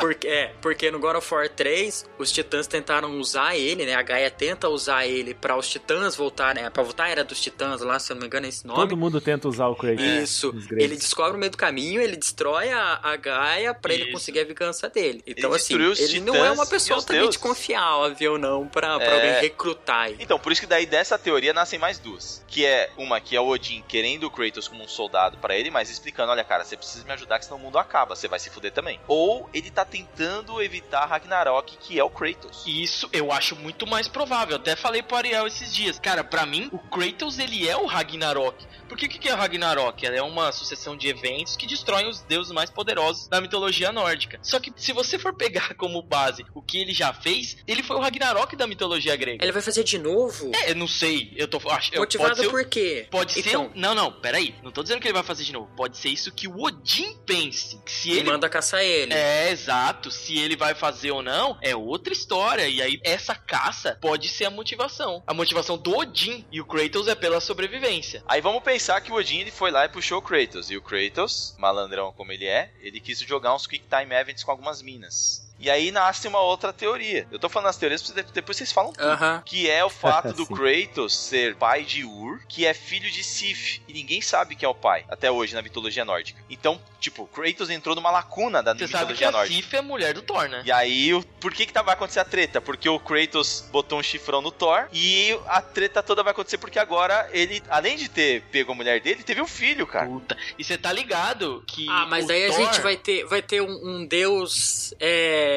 [0.00, 3.94] Porque, é, porque no God of War 3, os titãs tentaram usar ele, né?
[3.94, 6.70] A Gaia tenta usar ele pra os titãs voltarem, né?
[6.70, 8.78] Pra voltar a era dos titãs lá, se eu não me engano é esse nome.
[8.80, 10.04] Todo mundo tenta usar o Kratos.
[10.04, 10.52] Isso.
[10.52, 10.84] nos gregos.
[10.84, 14.12] Ele descobre no meio do caminho, ele destrói a, a Gaia pra ele Isso.
[14.12, 15.22] conseguir a vingança dele.
[15.26, 17.36] Então, assim, destruiu os ele não titãs é uma pessoa totalmente deuses.
[17.38, 19.14] confiável, não, pra, pra É.
[19.14, 20.16] alguém recrutar ele.
[20.20, 22.44] Então, por isso que daí dessa teoria nascem mais duas.
[22.46, 25.70] Que é uma que é o Odin querendo o Kratos como um soldado pra ele,
[25.70, 28.38] mas explicando: olha, cara, você precisa me ajudar, que senão o mundo acaba, você vai
[28.38, 28.98] se fuder também.
[29.06, 32.64] Ou ele tá tentando evitar Ragnarok, que é o Kratos.
[32.66, 34.56] Isso eu acho muito mais provável.
[34.56, 35.98] Até falei pro Ariel esses dias.
[35.98, 38.66] Cara, pra mim, o Kratos ele é o Ragnarok.
[38.88, 40.04] Porque o que é o Ragnarok?
[40.06, 44.38] Ela é uma sucessão de eventos que destroem os deuses mais poderosos da mitologia nórdica.
[44.42, 47.96] Só que se você for pegar como base o que ele já fez, ele foi
[47.96, 49.44] o Ragnarok da mitologia grega.
[49.44, 50.50] Ele vai fazer de novo?
[50.54, 51.32] É, eu não sei.
[51.36, 53.06] Eu tô acho, eu- Motivado pode ser, por quê?
[53.10, 53.40] Pode ser.
[53.48, 54.54] então, um- Não, não, peraí.
[54.62, 55.68] Não tô dizendo que ele vai fazer de novo.
[55.76, 57.78] Pode ser isso que o Odin pense.
[57.84, 59.12] Que se ele ele manda caçar ele.
[59.12, 60.08] é, exato.
[60.10, 62.68] Se ele vai fazer ou não, é outra história.
[62.68, 65.22] E aí, essa caça pode ser a motivação.
[65.26, 66.46] A motivação do Odin.
[66.52, 68.22] E o Kratos é pela sobrevivência.
[68.26, 70.70] Aí vamos pensar que o Odin ele foi lá e puxou o Kratos.
[70.70, 74.52] E o Kratos, malandrão como ele é, ele quis jogar uns Quick Time Events com
[74.52, 75.47] algumas minas.
[75.58, 77.26] E aí nasce uma outra teoria.
[77.30, 79.04] Eu tô falando as teorias, depois vocês falam tudo.
[79.06, 79.42] Aham.
[79.44, 80.46] Que é o fato do.
[80.46, 83.80] Kratos ser pai de Ur, que é filho de Sif.
[83.88, 86.40] E ninguém sabe quem é o pai, até hoje, na mitologia nórdica.
[86.50, 89.56] Então, tipo, Kratos entrou numa lacuna da Você sabe que mitologia a nórdica.
[89.62, 90.62] Sif é a mulher do Thor, né?
[90.64, 92.60] E aí, o- por que que tá, vai acontecer a treta?
[92.60, 96.78] Porque o Kratos botou um chifrão no Thor e a treta toda vai acontecer porque
[96.78, 100.06] agora ele, além de ter pego a mulher dele, teve um filho, cara.
[100.06, 100.36] Puta.
[100.58, 101.86] E você tá ligado que.
[101.88, 104.94] Ah, mas o daí a Thor- gente vai ter, vai ter um, um deus.
[105.00, 105.47] É.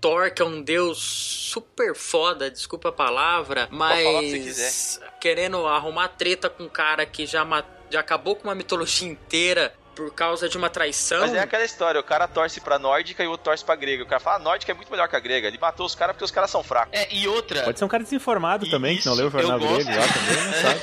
[0.00, 5.00] Thor, que é um deus super foda, desculpa a palavra, mas.
[5.20, 7.46] Querendo arrumar treta com um cara que já,
[7.90, 11.20] já acabou com uma mitologia inteira por causa de uma traição.
[11.20, 14.02] Mas é aquela história, o cara torce pra nórdica e o outro torce pra grega.
[14.02, 15.48] O cara fala, a nórdica é muito melhor que a grega.
[15.48, 16.92] Ele matou os caras porque os caras são fracos.
[16.98, 17.62] É, e outra.
[17.62, 20.44] Pode ser um cara desinformado também, que não Isso, leu o jornal grego lá também,
[20.44, 20.80] não sabe?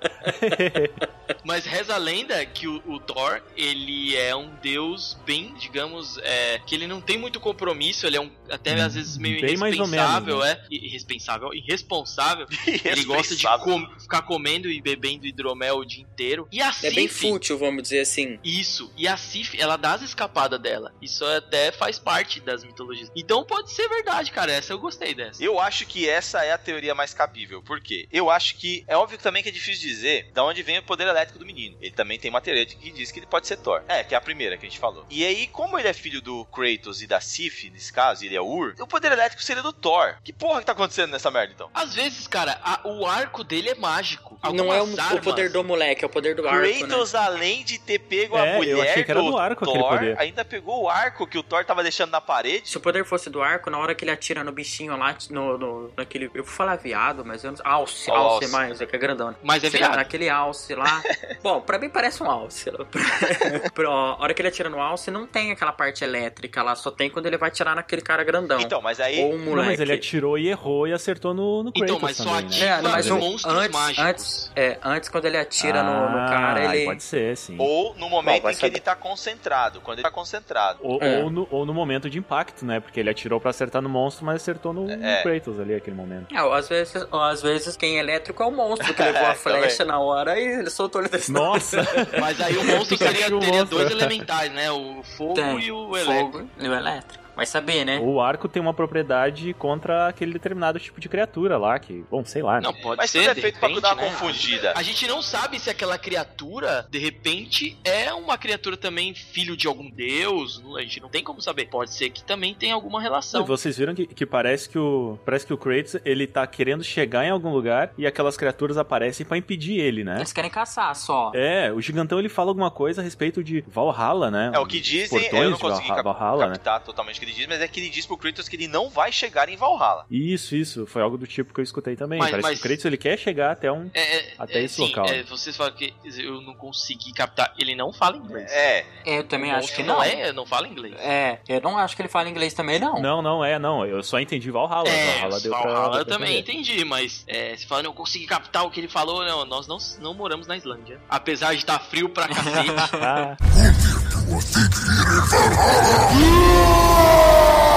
[1.44, 6.58] Mas reza a lenda que o, o Thor, ele é um deus bem, digamos, é,
[6.66, 9.78] que ele não tem muito compromisso, ele é um até às vezes meio Bem mais
[9.78, 12.46] ou irresponsável, menos, é, irresponsável, irresponsável.
[12.66, 13.86] Ele gosta de Irresponsável.
[13.88, 16.48] com- ficar comendo e bebendo hidromel o dia inteiro.
[16.52, 18.09] E a É bem fútil, vamos dizer assim.
[18.44, 20.92] Isso, e a Sif, ela dá as escapadas dela.
[21.00, 23.10] Isso até faz parte das mitologias.
[23.14, 24.52] Então pode ser verdade, cara.
[24.52, 25.42] Essa eu gostei dessa.
[25.42, 27.62] Eu acho que essa é a teoria mais cabível.
[27.62, 28.08] Por quê?
[28.12, 28.84] Eu acho que.
[28.88, 31.76] É óbvio também que é difícil dizer da onde vem o poder elétrico do menino.
[31.80, 33.82] Ele também tem uma teoria que diz que ele pode ser Thor.
[33.88, 35.04] É, que é a primeira que a gente falou.
[35.10, 38.40] E aí, como ele é filho do Kratos e da Sif, nesse caso, ele é
[38.40, 40.16] Ur, o poder elétrico seria do Thor.
[40.24, 41.70] Que porra que tá acontecendo nessa merda, então?
[41.74, 44.38] Às vezes, cara, a- o arco dele é mágico.
[44.54, 46.78] Não é o, Algumas o poder do moleque, é o poder do arco, né?
[46.78, 49.64] Kratos, além de ter pego É, a eu mulher achei que era do, do arco
[49.64, 50.18] aquele Thor, poder.
[50.18, 52.68] ainda pegou o arco que o Thor tava deixando na parede.
[52.68, 55.58] Se o poder fosse do arco, na hora que ele atira no bichinho lá, no,
[55.58, 56.26] no, naquele.
[56.34, 58.48] Eu vou falar viado, mas eu não Alce, Ó, alce, alce.
[58.52, 59.34] mais, é que é grandão.
[59.42, 59.98] Mas é Sei lá, viado.
[59.98, 61.02] Naquele alce lá.
[61.42, 62.70] Bom, pra mim parece um alce.
[63.74, 66.90] Pra- a hora que ele atira no alce, não tem aquela parte elétrica lá, só
[66.90, 68.60] tem quando ele vai atirar naquele cara grandão.
[68.60, 69.20] Então, mas aí.
[69.20, 69.56] Ou um moleque.
[69.56, 72.42] Não, mas ele atirou e errou e acertou no, no Kratos Então, mas só também,
[72.60, 72.70] né?
[72.72, 74.04] ativa É, mas monstros antes, mágicos.
[74.04, 76.84] antes, é, antes quando ele atira no, no Ah, cara, ele.
[76.86, 77.56] Pode ser, sim.
[77.58, 78.66] Ou no momento em que saber.
[78.74, 79.80] ele tá concentrado.
[79.80, 80.78] Quando ele tá concentrado.
[80.82, 81.22] Ou, É.
[81.22, 82.80] ou no, ou no momento de impacto, né?
[82.80, 85.22] Porque ele atirou pra acertar no monstro, mas acertou no, no É.
[85.22, 86.34] Kratos ali, aquele momento.
[86.34, 89.20] É, ou às vezes, ou às vezes quem é elétrico é o monstro que levou
[89.26, 89.60] a Também.
[89.60, 91.78] flecha na hora e ele soltou ele desse Nossa!
[92.20, 94.70] Mas aí o monstro seria, teria dois elementais, né?
[94.70, 95.58] O fogo Tem.
[95.60, 96.32] e o elétrico.
[96.38, 97.24] fogo e o elétrico.
[97.40, 97.98] Vai saber, né?
[98.02, 102.42] o arco tem uma propriedade contra aquele determinado tipo de criatura lá, que, bom, sei
[102.42, 102.56] lá.
[102.56, 102.60] né?
[102.64, 104.10] Não, pode Mas ser, tudo é feito pra repente, dar uma né?
[104.10, 104.72] confundida.
[104.76, 109.66] A gente não sabe se aquela criatura, de repente, é uma criatura também filho de
[109.66, 110.62] algum deus.
[110.76, 111.64] A gente não tem como saber.
[111.66, 113.42] Pode ser que também tenha alguma E relação.
[113.46, 117.24] vocês viram que, que parece que o parece que o Kratos ele tá querendo chegar
[117.24, 120.16] em algum lugar e aquelas criaturas aparecem pra impedir ele, né?
[120.16, 121.32] Eles querem caçar só.
[121.34, 124.50] É, o gigantão ele fala alguma coisa a respeito de Valhalla, né?
[124.54, 126.52] É, o que dizem, portões eu não de consegui Valha- cap- Valhalla, né?
[126.56, 128.68] captar totalmente o que ele diz, mas é que ele diz pro Kratos que ele
[128.68, 130.04] não vai chegar em Valhalla.
[130.10, 132.18] Isso, isso, foi algo do tipo que eu escutei também.
[132.18, 134.64] Mas- Parece mas- que o Kratos ele quer chegar até um É, é, Até é,
[134.64, 137.52] esse sim, local, é, vocês falam que eu não consegui captar.
[137.58, 138.50] Ele não fala inglês.
[138.50, 140.02] É, É, eu também O acho que monstro não.
[140.04, 140.94] é, não fala inglês.
[140.98, 143.00] É, eu não acho que ele fala inglês também, não.
[143.00, 143.84] Não, não é, não.
[143.86, 144.88] Eu só entendi Valhalla.
[144.88, 146.58] É, Valhalla deu pra- Valhalla deu eu pra também entender.
[146.60, 149.78] entendi, mas é, se falando eu consegui captar o que ele falou, não, nós não,
[150.00, 151.00] não moramos na Islândia.
[151.08, 152.70] Apesar de estar frio pra cacete.
[153.02, 153.36] Ah,
[157.22, 157.69] Oh!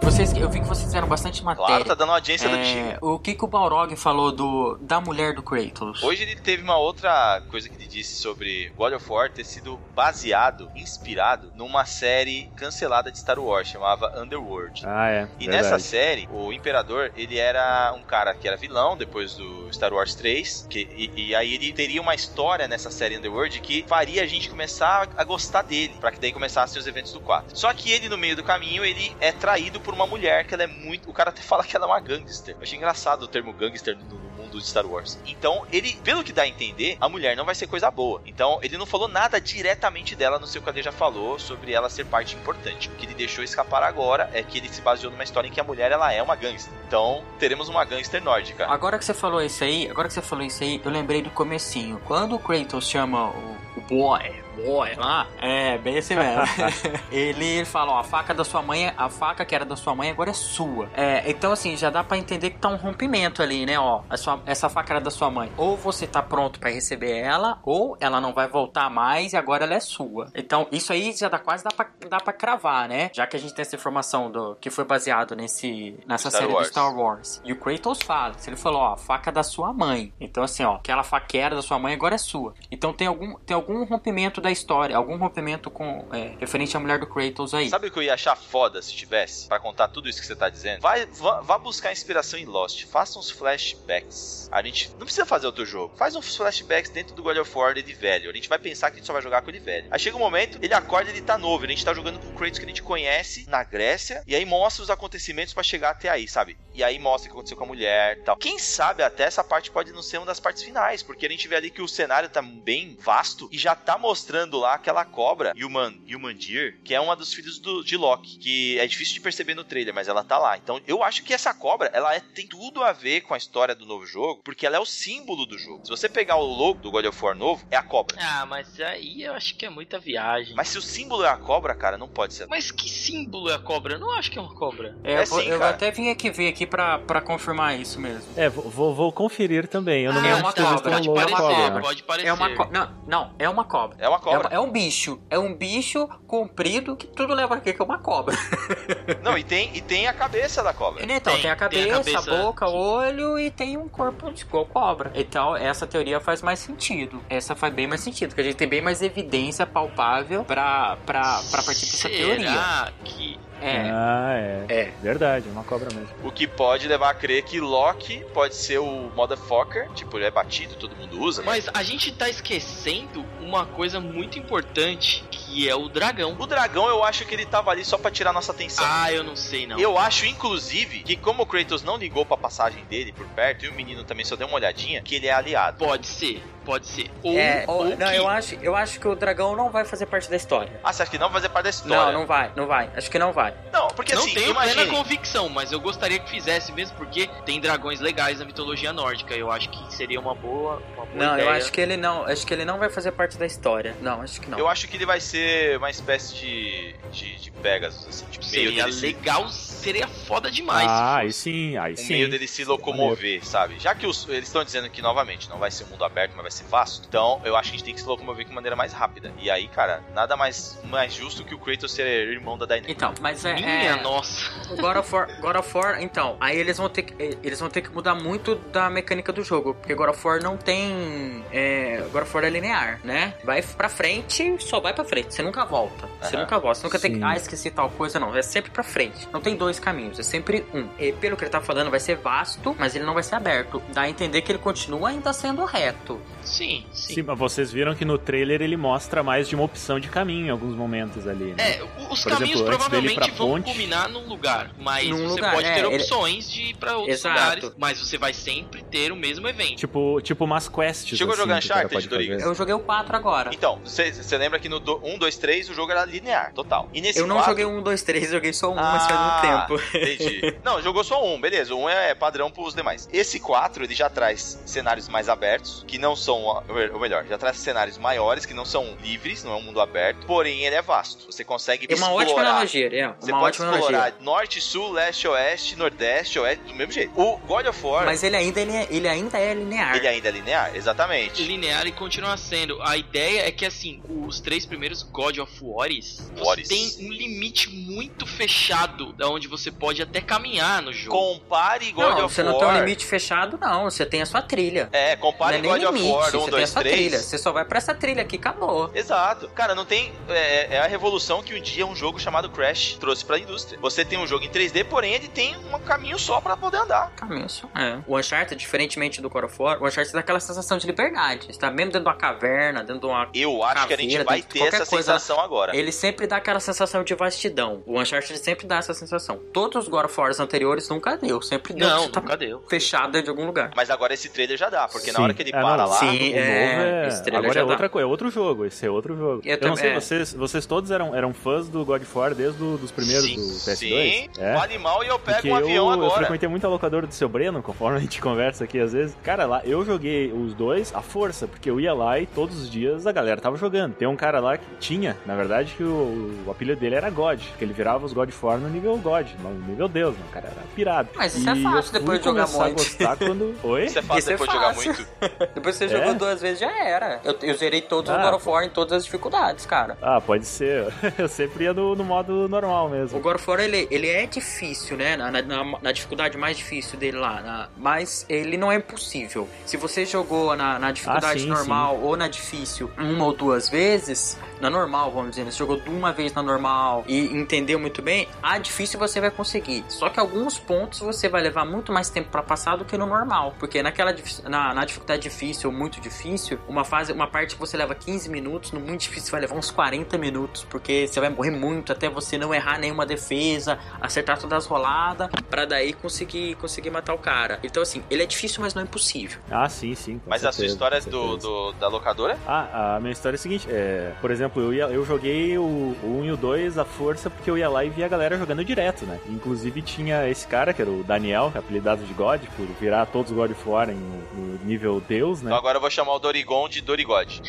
[0.00, 1.66] Vocês, eu vi que vocês fizeram bastante matéria.
[1.66, 2.98] claro, tá dando audiência do É, Bexiga.
[3.02, 6.02] o que, que o Balrog falou do, da mulher do Kratos?
[6.02, 9.78] Hoje ele teve uma outra coisa que ele disse sobre God of War ter sido
[9.94, 14.82] baseado, inspirado, numa série cancelada de Star Wars, chamava Underworld.
[14.86, 15.28] ah, é.
[15.40, 15.48] E verdade.
[15.48, 20.14] nessa série, o Imperador, ele era um cara que era vilão depois do Star Wars
[20.14, 20.66] 3.
[20.70, 24.48] Que, e, e aí ele teria uma história nessa série Underworld que faria a gente
[24.48, 27.56] começar a gostar dele, pra que daí começassem os eventos do 4.
[27.58, 30.64] Só que ele, no meio do caminho, ele é traído por uma mulher que ela
[30.64, 31.08] é muito.
[31.08, 32.56] O cara até fala que ela é uma gangster.
[32.56, 35.16] Eu achei engraçado o termo gangster no, mundo de Star Wars.
[35.24, 38.20] Então, ele, pelo que dá a entender, a mulher não vai ser coisa boa.
[38.26, 41.72] Então, ele não falou nada diretamente dela, no seu que a Lê já falou sobre
[41.72, 42.88] ela ser parte importante.
[42.88, 45.60] O que ele deixou escapar agora é que ele se baseou numa história em que
[45.60, 46.72] a mulher ela é uma gangster.
[46.86, 48.66] Então, teremos uma gangster nórdica.
[48.66, 51.30] Agora que você falou isso aí, agora que você falou isso aí, eu lembrei do
[51.30, 52.00] comecinho.
[52.04, 54.20] Quando o Kratos chama o, o boy,
[54.56, 56.42] boy lá, é, bem assim mesmo.
[57.10, 60.10] ele fala, ó, a faca da sua mãe, a faca que era da sua mãe
[60.10, 60.88] agora é sua.
[60.94, 64.02] É, então assim, já dá pra entender que tá um rompimento ali, né, ó.
[64.16, 65.50] Sua- essa faca era da sua mãe.
[65.56, 69.64] Ou você tá pronto pra receber ela, ou ela não vai voltar mais e agora
[69.64, 70.28] ela é sua.
[70.34, 73.10] Então, isso aí já dá quase dá pra, dá pra cravar, né?
[73.12, 76.52] Já que a gente tem essa informação do que foi baseado nesse nessa Star série
[76.52, 76.68] Wars.
[76.76, 77.40] Star Wars.
[77.42, 80.12] E o Kratos fala, ele falou, ó, faca da sua mãe.
[80.20, 82.52] Então assim, ó, aquela faca que era da sua mãe agora é sua.
[82.70, 86.98] Então tem algum tem algum rompimento da história, algum rompimento com é, referente à mulher
[86.98, 87.70] do Kratos aí.
[87.70, 89.48] Sabe o que eu ia achar foda se tivesse?
[89.48, 90.82] Pra contar tudo isso que você tá dizendo?
[90.82, 92.84] Vai, vá, vá buscar inspiração em Lost.
[92.84, 94.50] Faça uns flashbacks.
[94.52, 95.96] A gente não precisa fazer outro jogo.
[95.96, 98.28] Faz uns flashbacks dentro do God of War dele velho.
[98.28, 99.86] A gente vai pensar que a gente só vai jogar com ele velho.
[99.90, 101.64] Aí chega um momento, ele acorda ele tá novo.
[101.64, 104.22] A gente tá jogando com o Kratos que a gente conhece na Grécia.
[104.26, 106.58] E aí mostra os acontecimentos pra chegar até aí, sabe?
[106.76, 108.36] E aí mostra o que aconteceu com a mulher e tal.
[108.36, 111.02] Quem sabe até essa parte pode não ser uma das partes finais.
[111.02, 114.58] Porque a gente vê ali que o cenário tá bem vasto e já tá mostrando
[114.58, 118.38] lá aquela cobra, Human, Humandir, que é uma dos filhos do, de Loki.
[118.38, 120.56] Que é difícil de perceber no trailer, mas ela tá lá.
[120.56, 123.74] Então eu acho que essa cobra, ela é- tem tudo a ver com a história
[123.74, 125.84] do novo jogo, porque ela é o símbolo do jogo.
[125.84, 128.16] Se você pegar o logo do God of War novo, é a cobra.
[128.20, 130.54] ah, mas aí eu acho que é muita viagem.
[130.54, 132.46] Mas, Mas se o símbolo é a cobra, cara, não pode ser.
[132.76, 133.94] que símbolo é a cobra?
[133.94, 134.96] Eu não acho que é uma cobra.
[135.04, 135.70] É, É eu, vou- sim, eu cara.
[135.70, 138.24] até vim aqui ver aqui pra, pra confirmar isso mesmo.
[138.36, 140.04] É, vou, vou, conferir também.
[140.04, 141.80] Eu não Ah, me é uma cobra, Pode é parecer, cobra.
[141.80, 142.28] pode parecer.
[142.28, 142.68] É uma co...
[142.70, 143.96] não, não, é uma cobra.
[144.00, 144.48] É uma É, cobra.
[144.48, 145.18] uma- é um bicho.
[145.30, 148.34] É um bicho comprido que tudo leva aqui que é uma cobra.
[149.22, 151.02] Não, e tem, e tem a cabeça da cobra.
[151.04, 153.88] Então, tem, Tem- a tem a cabeça, a, cabeça- boca, o olho e tem um
[153.88, 155.10] corpo de igual cobra.
[155.14, 157.20] Então, essa teoria faz mais sentido.
[157.28, 161.40] Essa faz bem mais sentido, porque a gente tem bem mais evidência palpável pra, pra,
[161.50, 162.48] pra partir dessa teoria.
[162.48, 163.90] Será que É.
[163.90, 164.64] Ah, é.
[164.68, 164.92] É.
[165.02, 166.08] Verdade, é uma cobra mesmo.
[166.22, 170.30] O que pode levar a crer que Loki pode ser o motherfucker, tipo, ele é
[170.30, 171.42] batido, todo mundo usa.
[171.42, 176.36] Mas a gente tá esquecendo uma coisa muito importante, que é o dragão.
[176.38, 178.84] O dragão, eu acho que ele tava ali só pra tirar nossa atenção.
[178.86, 179.78] Ah, eu não sei não.
[179.78, 183.68] Eu acho, inclusive, que como o Kratos não ligou pra passagem dele por perto e
[183.68, 185.78] o menino também só deu uma olhadinha, que ele é aliado.
[185.78, 187.08] Pode ser, pode ser.
[187.22, 188.16] Ou, É, ou não, que...
[188.16, 190.78] eu acho, eu acho que o dragão não vai fazer parte da história.
[190.82, 191.96] Ah, você acha que não vai fazer parte da história?
[192.12, 192.90] Não, não vai, não vai.
[192.96, 193.54] Acho que não vai.
[193.72, 194.74] Não, porque não assim, tenho imagine.
[194.74, 199.34] plena convicção, mas eu gostaria que fizesse mesmo porque tem dragões legais na mitologia nórdica.
[199.34, 201.46] Eu acho que seria uma boa, uma boa Não, ideia.
[201.46, 203.94] eu acho que ele não, acho que ele não vai fazer parte da história.
[204.00, 204.58] Não, acho que não.
[204.58, 208.66] Eu acho que ele vai ser uma espécie de, de, de Pegasus, assim, tipo, meio
[208.68, 210.86] seria dele, se- legal, seria foda demais.
[210.88, 212.12] ah, aí sim, aí o sim.
[212.14, 213.78] meio dele se locomover, sabe?
[213.78, 216.42] Já que os- eles estão dizendo que, novamente, não vai ser um mundo aberto, mas
[216.42, 218.76] vai ser vasto, então eu acho que a gente tem que se locomover de maneira
[218.76, 219.32] mais rápida.
[219.38, 222.94] E aí, cara, nada mais, mais justo que o Kratos ser irmão da Daenerys.
[222.94, 224.50] Então, mas é, Minha é nossa.
[224.70, 227.68] o God of War, God of War, então, aí eles vão ter que eles vão
[227.68, 232.04] ter que mudar muito da mecânica do jogo, porque God of War não tem é,
[232.12, 233.34] God of War é linear, né?
[233.44, 236.08] Vai pra frente, só vai pra frente, você nunca volta.
[236.20, 237.24] Você nunca volta, você nunca tem que, Sim.
[237.24, 239.28] ah, esqueci tal coisa, não, é sempre pra frente.
[239.32, 240.88] Não tem dois caminhos, é sempre um.
[240.98, 243.82] E pelo que ele tá falando, vai ser vasto, mas ele não vai ser aberto.
[243.92, 246.20] Dá a entender que ele continua ainda sendo reto.
[246.46, 247.14] Sim, sim.
[247.14, 250.46] Sim, mas vocês viram que no trailer ele mostra mais de uma opção de caminho
[250.46, 251.54] em alguns momentos ali.
[251.54, 251.56] né?
[251.78, 253.64] É, os Por caminhos exemplo, provavelmente vão ponte.
[253.64, 256.96] culminar num lugar, mas Num você lugar, pode é, ter ele- opções de ir pra
[256.96, 257.34] outros Exato.
[257.38, 259.76] lugares, mas você vai sempre ter o mesmo evento.
[259.76, 261.18] Tipo, tipo umas quests.
[261.18, 262.08] Chegou a assim, jogar o cara Uncharted.
[262.08, 262.34] Doriga?
[262.36, 263.50] Eu joguei o 4 agora.
[263.52, 266.88] Então, você lembra que no 1, 2, 3 o jogo era linear, total.
[266.94, 269.20] E nesse Eu não quatro- joguei um, dois, três, joguei só um, Ah, mas faz
[269.20, 269.40] muito
[269.80, 269.96] tempo.
[269.96, 270.56] Entendi.
[270.64, 271.74] Não, jogou só um, beleza.
[271.74, 273.08] Um é padrão pros demais.
[273.12, 276.35] Esse 4, ele já traz cenários mais abertos, que não são.
[276.44, 280.26] Ou melhor, já traz cenários maiores, que não são livres, não é um mundo aberto.
[280.26, 281.26] Porém, ele é vasto.
[281.30, 282.50] Você consegue É uma ótima explorar.
[282.50, 283.14] analogia, é.
[283.18, 284.24] Você Uma pode ótima explorar analogia.
[284.24, 287.12] norte, sul, leste, oeste, nordeste, oeste, do mesmo jeito.
[287.20, 289.96] O God of War, Mas ele ainda, ele, ele ainda é linear.
[289.96, 290.76] ele ainda é linear?
[290.76, 291.42] Exatamente.
[291.42, 292.80] linear e continua sendo.
[292.82, 296.68] A ideia é que assim, os três primeiros God of Wars, você Wars.
[296.68, 301.16] tem um limite muito fechado da onde você pode até caminhar no jogo.
[301.16, 302.52] Compare God Não, of você War.
[302.52, 303.84] não tem um limite fechado, não.
[303.84, 304.88] Você tem a sua trilha.
[304.92, 306.94] É, Não compare é God of limite, War 1, você tem a 2, sua 3.
[306.96, 307.18] trilha.
[307.18, 308.90] Você só vai pra essa trilha aqui, acabou.
[308.94, 309.48] Exato.
[309.54, 310.12] Cara, não tem.
[310.28, 313.78] É, é a revolução que um dia um jogo chamado Crash trouxe pra indústria.
[313.80, 317.10] Você tem um jogo em 3D, porém ele tem um caminho só pra poder andar.
[317.16, 317.68] Caminho só.
[317.74, 317.98] É.
[318.06, 321.46] O Uncharted, diferentemente do God of War, o Uncharted dá aquela sensação de liberdade.
[321.52, 323.28] Você tá mesmo dentro de uma caverna, dentro de uma...
[323.34, 325.76] Eu acho que a gente Caveira, vai ter essa coisa- sensação agora.
[325.76, 327.82] Ele sempre dá aquela sensação de vastidão.
[327.86, 329.38] O Uncharted sempre dá essa sensação.
[329.52, 331.40] Todos os God of Wars anteriores nunca deu.
[331.42, 331.88] Sempre deu.
[331.88, 332.62] Não, tá nunca deu.
[332.68, 333.70] fechado dentro de algum lugar.
[333.76, 335.22] Mas agora esse trailer já dá, porque na Sim.
[335.24, 335.96] hora que ele É, para não, lá.
[335.96, 336.05] sim.
[336.08, 337.08] O novo é, é.
[337.08, 338.64] esse trailer Agora é outra coisa, é outro jogo.
[338.64, 339.42] Esse é outro jogo.
[339.44, 339.94] Eu Eu, não sei, é.
[339.94, 343.36] vocês, vocês todos eram, eram fãs do God of War desde o, dos primeiros sim,
[343.36, 343.76] do PS2?
[343.76, 344.54] sim, É.
[344.54, 346.16] vale mal e eu pego Porque um avião eu, eu agora.
[346.18, 349.16] frequentei muito a locadora do seu Breno, conforme a gente conversa aqui às vezes.
[349.22, 352.70] Cara, lá eu joguei os dois à força, porque eu ia lá e todos os
[352.70, 353.94] dias a galera tava jogando.
[353.94, 357.40] Tem um cara lá que tinha, na verdade, que o, o apelido dele era God,
[357.58, 360.22] que ele virava os God of War no nível God, no nível Deus, né?
[360.28, 361.08] o cara era pirado.
[361.14, 362.62] Mas isso E é fácil eu depois de jogar muito.
[362.62, 363.54] a gostar quando...
[363.62, 363.84] Oi?
[363.86, 364.92] Isso é fácil Isso é depois de jogar fácil.
[364.94, 365.54] muito.
[365.54, 365.88] Depois você É?
[365.98, 367.20] Jogou duas vezes, já era.
[367.24, 369.96] Eu, eu zerei todos os Ah, God of War em todas as dificuldades, cara.
[370.02, 370.86] Ah, pode ser.
[371.18, 373.20] Eu sempre ia no, no modo normal O mesmo.
[373.20, 375.16] God of War, ele, ele é difícil, né?
[375.16, 375.42] Na, na,
[375.80, 377.40] na dificuldade mais difícil dele lá.
[377.40, 379.48] na- mas ele não é impossível.
[379.64, 383.68] Se você jogou na, na dificuldade Ah, sim, normal ou na difícil uma ou duas
[383.68, 385.50] vezes, na normal, vamos dizer, né?
[385.50, 389.84] você jogou uma vez na normal e entendeu muito bem, a difícil você vai conseguir.
[389.88, 393.06] Só que alguns pontos você vai levar muito mais tempo pra passar do que no
[393.06, 393.54] normal.
[393.58, 397.76] Porque naquela na, na dificuldade difícil ou muito difícil, uma fase, uma parte que você
[397.76, 401.50] leva 15 minutos, no muito difícil vai levar uns 40 minutos, porque você vai morrer
[401.50, 406.90] muito até você não errar nenhuma defesa, acertar todas as roladas, pra daí conseguir conseguir
[406.90, 407.58] matar o cara.
[407.62, 409.38] Então assim, ele é difícil, mas não é impossível.
[409.50, 410.20] Ah, sim, sim.
[410.26, 411.48] Mas a sua certeza, história com do, certeza.
[411.48, 412.38] do- da locadora?
[412.46, 415.62] Ah, a minha história é a seguinte, é, por exemplo, eu, ia, eu joguei o,
[415.62, 418.38] o 1 e o 2 à força porque eu ia lá e via a galera
[418.38, 419.18] jogando direto, né?
[419.28, 423.36] Inclusive tinha esse cara, que era o Daniel, apelidado de God, por virar todos os
[423.36, 425.48] God of War em, no nível Deus, né?
[425.50, 427.42] Então agora eu vou chamar o Dorigon de Dorigode.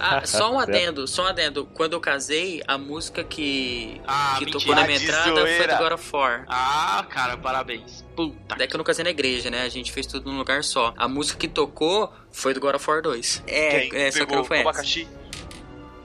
[0.00, 1.66] Ah, só um adendo, só um adendo.
[1.74, 4.60] Quando eu casei, a música que, Ah, que mentira.
[4.60, 6.44] tocou na minha entrada foi do God of War.
[6.48, 8.04] Ah, cara, parabéns.
[8.16, 8.56] Puta.
[8.56, 9.62] Daí que eu não casei na igreja, né?
[9.62, 10.92] A gente fez tudo num lugar só.
[10.96, 13.44] A música que tocou foi do God of War 2.
[13.46, 14.68] É, Quem é só que não foi o essa.
[14.70, 15.08] abacaxi?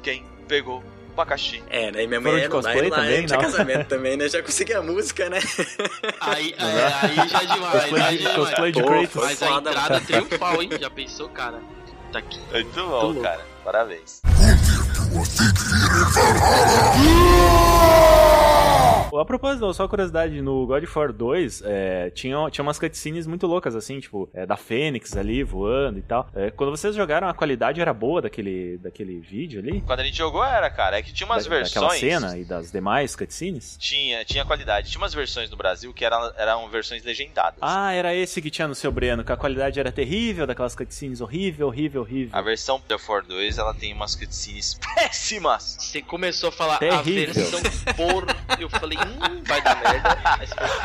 [0.04, 0.84] Quem pegou o
[1.14, 1.64] abacaxi?
[1.70, 4.28] É, daí minha Foram mãe dá cosplay lá, também, tinha casamento também, né?
[4.30, 5.39] Já consegui a música, né?
[6.20, 9.01] Aí, é, aí já é demais, Cosplay aí de- já é cosplay demais.
[9.01, 9.30] de Kratos.
[9.30, 10.70] Mas a entrada triunfal, hein?
[10.80, 11.60] Já pensou, cara?
[12.12, 12.39] Tá aqui.
[12.51, 13.22] Muito bom, louco.
[13.22, 13.41] cara.
[13.64, 14.22] Parabéns.
[19.12, 23.45] A propósito, só curiosidade, no God of War 2, é, tinha, tinha umas cutscenes muito
[23.45, 26.28] loucas, assim, tipo, é, da Fênix ali voando e tal.
[26.36, 29.82] É, quando vocês jogaram, a qualidade era boa daquele, daquele vídeo ali?
[29.82, 30.97] Quando a gente jogou era, cara.
[30.97, 31.74] É que tinha umas Da- versões.
[31.74, 33.78] Daquela cena e das demais cutscenes?
[33.80, 34.89] Tinha, tinha qualidade.
[34.89, 37.60] Tinha umas versões no Brasil que eram, eram versões legendadas.
[37.62, 41.22] Ah, era esse que tinha no seu Breno, que a qualidade era terrível, daquelas cutscenes
[41.22, 42.38] horrível, horrível, horrível.
[42.38, 45.78] A versão God of War 2, ela tem umas cutscenes péssimas.
[45.80, 47.30] Você começou a falar Terrível.
[47.30, 47.62] a versão
[47.95, 48.26] por.
[48.60, 50.17] Eu falei, hum, vai dar merda.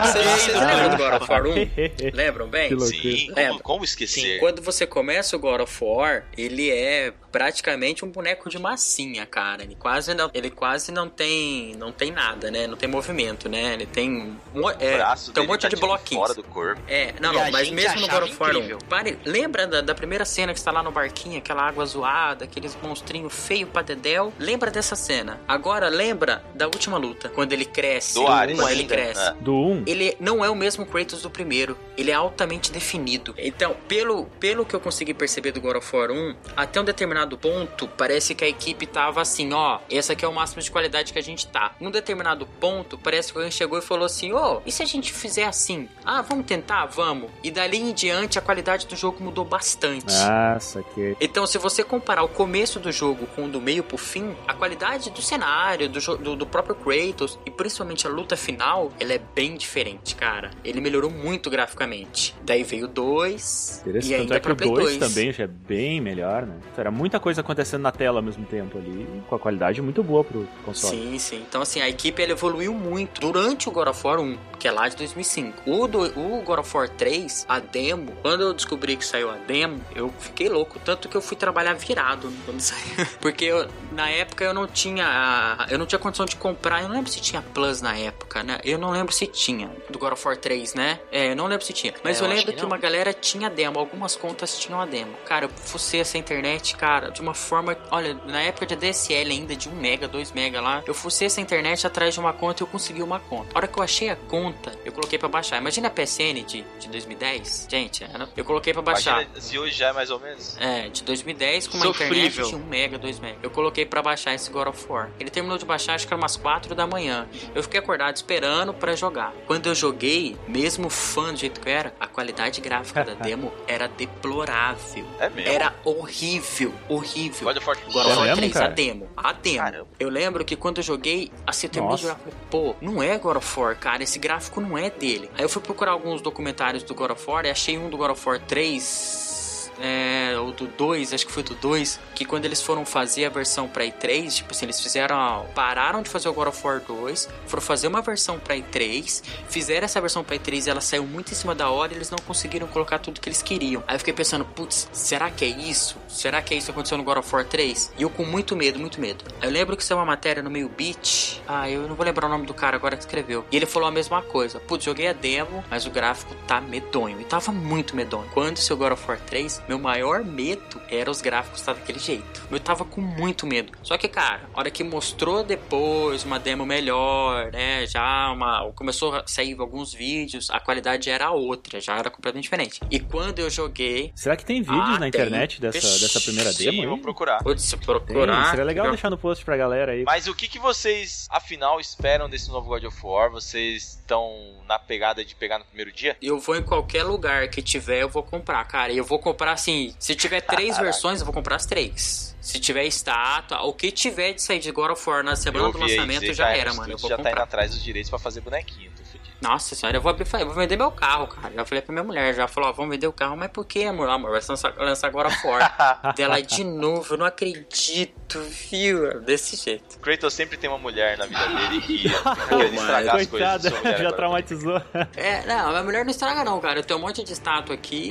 [0.02, 1.52] Vocês, "Ah, lembram do God of War 1?
[1.54, 2.68] Que Lembram bem?
[2.80, 3.62] Sim, como, Lembra?
[3.62, 4.38] como Sim, esquecer?
[4.40, 9.62] quando você começa o God of War, ele é praticamente um boneco de massinha, cara.
[9.62, 12.66] Ele quase não, ele quase não tem, não tem nada, né?
[12.66, 13.74] Não tem movimento, né?
[13.74, 14.98] Ele tem, o é,
[15.34, 16.22] tem um monte tá, de tipo, bloquinhos.
[16.22, 16.80] fora do corpo.
[16.88, 18.56] É, não, não, mas mesmo no God of War 1.
[18.56, 18.78] incrível.
[18.88, 22.44] Pare, lembra da, da primeira cena que você tá lá no barquinho, aquela água zoada,
[22.44, 24.32] aqueles monstrinhos feios pra dedéu?
[24.38, 25.38] Lembra dessa cena.
[25.46, 27.97] Agora lembra da última luta, quando ele cresce.
[28.14, 29.20] Do Ares um, ele cresce.
[29.20, 29.36] né?
[29.40, 29.84] Do 1?
[29.86, 31.76] Ele não é o mesmo Kratos do primeiro.
[31.96, 33.34] Ele é altamente definido.
[33.38, 37.36] Então, pelo, pelo que eu consegui perceber do God of War 1, até um determinado
[37.36, 41.12] ponto, parece que a equipe tava assim, ó, esse aqui é o máximo de qualidade
[41.12, 41.72] que a gente tá.
[41.80, 44.86] Em um determinado ponto, parece que alguém chegou e falou assim, ô, e se a
[44.86, 45.88] gente fizer assim?
[46.05, 46.86] Ah, vamos tentar?
[46.86, 47.30] Vamos.
[47.42, 50.14] E dali em diante, a qualidade do jogo mudou bastante.
[50.14, 51.16] Ah, saquei.
[51.20, 54.55] Então, se você comparar o começo do jogo com o do meio pro fim, a
[54.55, 59.20] qualidade do cenário, do, do, do próprio Kratos e principalmente a luta final, ela é
[59.34, 60.51] bem diferente, cara.
[60.64, 62.34] Ele melhorou muito graficamente.
[62.43, 64.99] Daí veio o 2 e ainda é que o Play 2 2.
[64.99, 66.57] também já é bem melhor, né?
[66.76, 70.22] Era muita coisa acontecendo na tela ao mesmo tempo ali, com a qualidade muito boa
[70.24, 70.97] pro console.
[70.97, 71.45] Sim, sim.
[71.49, 74.70] Então, assim, a equipe ela evoluiu muito durante o God of War 1, que é
[74.72, 75.62] lá de 2005.
[75.70, 79.36] O, do, o God of War 3, a demo, quando eu descobri que saiu a
[79.36, 80.78] demo, eu fiquei louco.
[80.84, 83.07] Tanto que eu fui trabalhar virado quando saiu.
[83.20, 85.66] Porque eu- na época eu não tinha.
[85.70, 86.82] Eu não tinha condição de comprar.
[86.82, 88.61] Eu não lembro se tinha Plus na época, né?
[88.64, 89.70] Eu não lembro se tinha.
[89.89, 91.01] Do God of War 3, né?
[91.11, 91.95] É, eu não lembro se tinha.
[92.03, 93.79] Mas É, eu, eu lembro que que, uma galera tinha demo.
[93.79, 95.14] Algumas contas tinham a demo.
[95.26, 97.76] Cara, eu fucei essa internet, cara, de uma forma.
[97.91, 101.41] Olha, na época de DSL ainda, de 1 mega, 2 mega lá, eu fucei essa
[101.41, 103.51] internet atrás de uma conta e eu consegui uma conta.
[103.55, 105.59] A hora que eu achei a conta, eu coloquei pra baixar.
[105.59, 107.66] Imagina a PSN de, de 2010?
[107.68, 108.07] Gente,
[108.37, 109.22] eu coloquei pra baixar.
[109.22, 110.57] Imagina se hoje já é mais ou menos.
[110.59, 112.16] É, de 2010 com uma Sofrível.
[112.16, 113.39] internet de 1 mega, 2 mega.
[113.43, 115.11] Eu coloquei pra baixar esse God of War.
[115.18, 117.29] Ele terminou de baixar acho que era umas 4 da manhã.
[117.55, 119.33] Eu fiquei acordado esperando pra jogar.
[119.47, 123.53] Quando eu joguei, mesmo fã do jeito que eu era, a qualidade gráfica da demo
[123.66, 125.07] era deplorável.
[125.21, 125.53] É mesmo.
[125.53, 127.47] Era horrível, horrível.
[127.47, 129.09] God of War God of É War mesmo, 3, a demo.
[129.16, 129.59] A demo.
[129.59, 129.89] Caramba.
[130.01, 133.16] Eu lembro que quando eu joguei, assim, eu terminei de jogar, falei, pô, não é
[133.19, 135.31] God of War, cara, esse gráfico não é dele.
[135.37, 138.11] Aí eu fui procurar alguns documentários do God of War e achei um do God
[138.11, 139.38] of War 3.
[139.81, 143.29] É, ou do 2, acho que foi do 2, que quando eles foram fazer a
[143.29, 145.47] versão pra E3, tipo assim, eles fizeram.
[145.55, 149.85] pararam de fazer o God of War 2, foram fazer uma versão pra E3, fizeram
[149.85, 152.18] essa versão pra E3 e ela saiu muito em cima da hora e eles não
[152.18, 153.83] conseguiram colocar tudo que eles queriam.
[153.87, 155.97] Aí eu fiquei pensando, putz, será que é isso?
[156.09, 157.93] Será que é isso que aconteceu no God of War 3?
[157.99, 159.24] E eu com muito medo, muito medo.
[159.41, 161.41] Eu lembro que saiu uma matéria no meio beat.
[161.47, 163.45] Ah, eu não vou lembrar o nome do cara agora que escreveu.
[163.51, 164.59] E ele falou a mesma coisa.
[164.61, 167.20] Putz, joguei a demo, mas o gráfico tá medonho.
[167.20, 168.29] E tava muito medonho.
[168.33, 172.43] Quando saiu God of War 3, meu maior medo era os gráficos estar daquele jeito.
[172.51, 173.73] Eu tava com muito medo.
[173.83, 177.87] Só que, cara, a hora que mostrou depois uma demo melhor, né?
[177.87, 178.71] Já uma.
[178.73, 182.81] Começou a sair alguns vídeos, a qualidade era outra, já era completamente diferente.
[182.91, 184.12] E quando eu joguei.
[184.14, 185.09] Será que tem vídeos Ah, na tem.
[185.09, 187.03] internet dessa, dessa primeira Sim, demo vou aí?
[187.03, 187.43] procurar.
[187.43, 188.51] Putz, Tem, procurar.
[188.51, 190.05] seria legal eu- deixar no post pra galera aí.
[190.05, 193.31] Mas o que, que vocês, afinal, esperam desse novo God of War?
[193.31, 194.33] Vocês estão
[194.66, 196.16] na pegada de pegar no primeiro dia?
[196.23, 198.93] Eu vou em qualquer lugar que tiver, eu vou comprar, cara.
[198.93, 199.94] E eu vou comprar assim.
[199.98, 200.84] Se tiver três Caraca.
[200.84, 202.36] versões, eu vou comprar as três.
[202.40, 205.78] Se tiver estátua, o que tiver de sair de God of War na semana do
[205.78, 206.92] lançamento já a era, mano.
[206.92, 207.44] Eu vou já tá indo comprar.
[207.44, 209.07] atrás dos direitos pra fazer bonequinho, tô.
[209.41, 211.55] Nossa senhora, eu vou, abrir, eu vou vender meu carro, cara.
[211.55, 213.84] Já falei pra minha mulher, já falou, ó, vamos vender o carro, mas por que,
[213.84, 214.09] amor?
[214.09, 214.41] Amor, vai
[214.78, 216.14] lançar, of War.
[216.16, 219.20] Dela de novo, eu não acredito, viu?
[219.20, 219.99] Desse jeito.
[220.01, 222.07] Kratos sempre tem uma mulher na vida dele que
[222.74, 224.12] estragar as coisas Coitada, já agora.
[224.12, 224.82] traumatizou.
[225.16, 226.80] É, não, a mulher não estraga não, cara.
[226.80, 228.11] Eu tenho um monte de estátua aqui.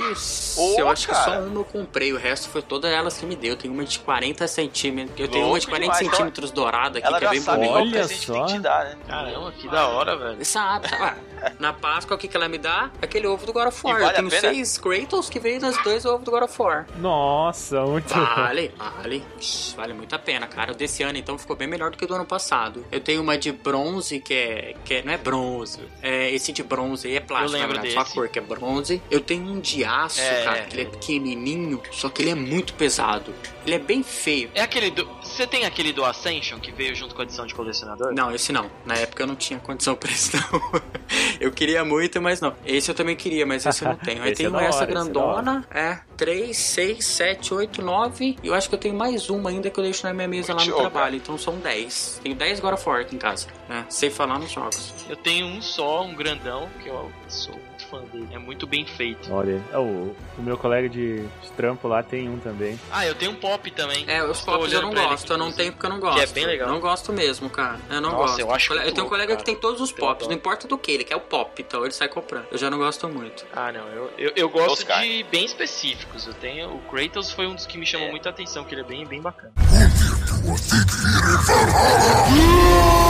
[0.57, 1.25] Ô, eu acho que cara.
[1.25, 2.13] só uma eu comprei.
[2.13, 3.51] O resto foi todas elas que me deu.
[3.51, 5.19] Eu tenho uma de 40 centímetros.
[5.19, 6.01] Eu tenho uma Louco de 40 demais.
[6.01, 7.73] Então, centímetros dourada aqui, Ela que é bem bonita.
[7.73, 8.45] Olha tem só.
[8.45, 8.97] que te dar, né?
[9.07, 10.45] Caramba, que da hora, velho.
[10.45, 11.16] Sabe, sabe?
[11.59, 12.89] Na Páscoa, o que, que ela me dá?
[13.01, 13.97] Aquele ovo do God of War.
[13.99, 16.61] E vale eu tenho a seis Kratos que veio nos dois ovos do God of
[16.61, 16.87] War.
[16.97, 19.23] Nossa, muito Vale, vale.
[19.39, 20.71] Ixi, Vale muito muita pena, cara.
[20.71, 22.85] O desse ano, então, ficou bem melhor do que o do ano passado.
[22.91, 24.75] Eu tenho uma de bronze, que é.
[24.85, 25.81] Que é, não é bronze.
[26.01, 28.39] É, esse de bronze aí é plástico, Eu lembro na verdade, só a cor que
[28.39, 29.01] é bronze.
[29.11, 30.61] Eu tenho um de aço, É, cara, é.
[30.65, 33.33] que ele é pequenininho, só que ele é muito pesado.
[33.65, 34.49] Ele é bem feio.
[34.55, 35.05] É aquele do.
[35.21, 38.13] Você tem aquele do Ascension que veio junto com a edição de colecionador?
[38.13, 38.71] Não, esse não.
[38.85, 40.81] Na época eu não tinha condição pra isso, não.
[41.39, 42.53] eu queria muito, mas não.
[42.65, 44.23] Esse eu também queria, mas esse eu não tenho.
[44.23, 45.67] Aí Esse tem é essa hora, é grandona.
[45.71, 48.37] É, 3, 6, 7, 8, 9.
[48.41, 50.53] E eu acho que eu tenho mais uma ainda que eu deixo na minha mesa
[50.53, 50.81] lá no Jogo.
[50.81, 51.15] trabalho.
[51.15, 52.21] Então são 10.
[52.23, 53.47] Tenho 10 God of War aqui em casa.
[53.69, 53.85] Né?
[53.89, 54.93] Sem falar nos jogos.
[55.09, 57.55] Eu tenho um só, um grandão, que eu sou
[57.89, 58.27] fã dele.
[58.31, 59.33] É muito bem feito.
[59.33, 59.61] Olha.
[59.71, 62.79] É, o, o meu colega de, de trampo lá tem um também.
[62.91, 64.03] Ah, eu tenho um pop também.
[64.07, 65.33] É, os pops eu não gosto.
[65.33, 66.17] Eu não tenho porque eu não gosto.
[66.17, 66.69] Que é bem legal.
[66.69, 67.79] Não gosto mesmo, cara.
[67.89, 68.39] Eu não Nossa, gosto.
[68.41, 69.39] eu acho eu tenho um colega cara.
[69.39, 70.27] que tem todos os pops.
[70.27, 71.51] Não importa do que ele quer o pop.
[71.61, 72.45] Então ele sai comprando.
[72.51, 73.45] Eu já não gosto muito.
[73.53, 75.01] Ah, não, eu, eu, eu gosto Oscar.
[75.01, 76.27] de bem específicos.
[76.27, 76.73] Eu tenho.
[76.75, 78.11] O Kratos foi um dos que me chamou É.
[78.11, 79.53] muita atenção, que ele é bem, bem bacana.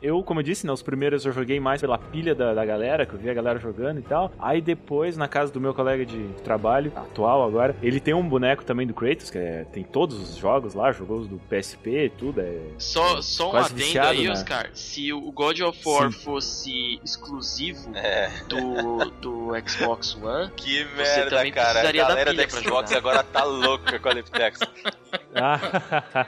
[0.00, 3.04] Eu, como eu disse, né, os primeiros eu joguei mais pela pilha da, da galera,
[3.04, 4.30] que eu vi a galera jogando e tal.
[4.38, 8.64] Aí depois, na casa do meu colega de trabalho, atual agora, ele tem um boneco
[8.64, 12.10] também do Kratos, que é- tem todos os jogos lá, jogou os do PSP e
[12.10, 12.40] tudo.
[12.40, 14.32] É, Só, só um adendo viciado, aí, né?
[14.32, 14.70] Oscar.
[14.74, 16.18] Se o God of War Sim.
[16.20, 21.68] fosse exclusivo É, do, do Xbox One, que Você merda, também cara.
[21.68, 24.60] A precisaria da galera pilha do Xbox agora tá louca com a Liptex.
[25.34, 25.58] Ah,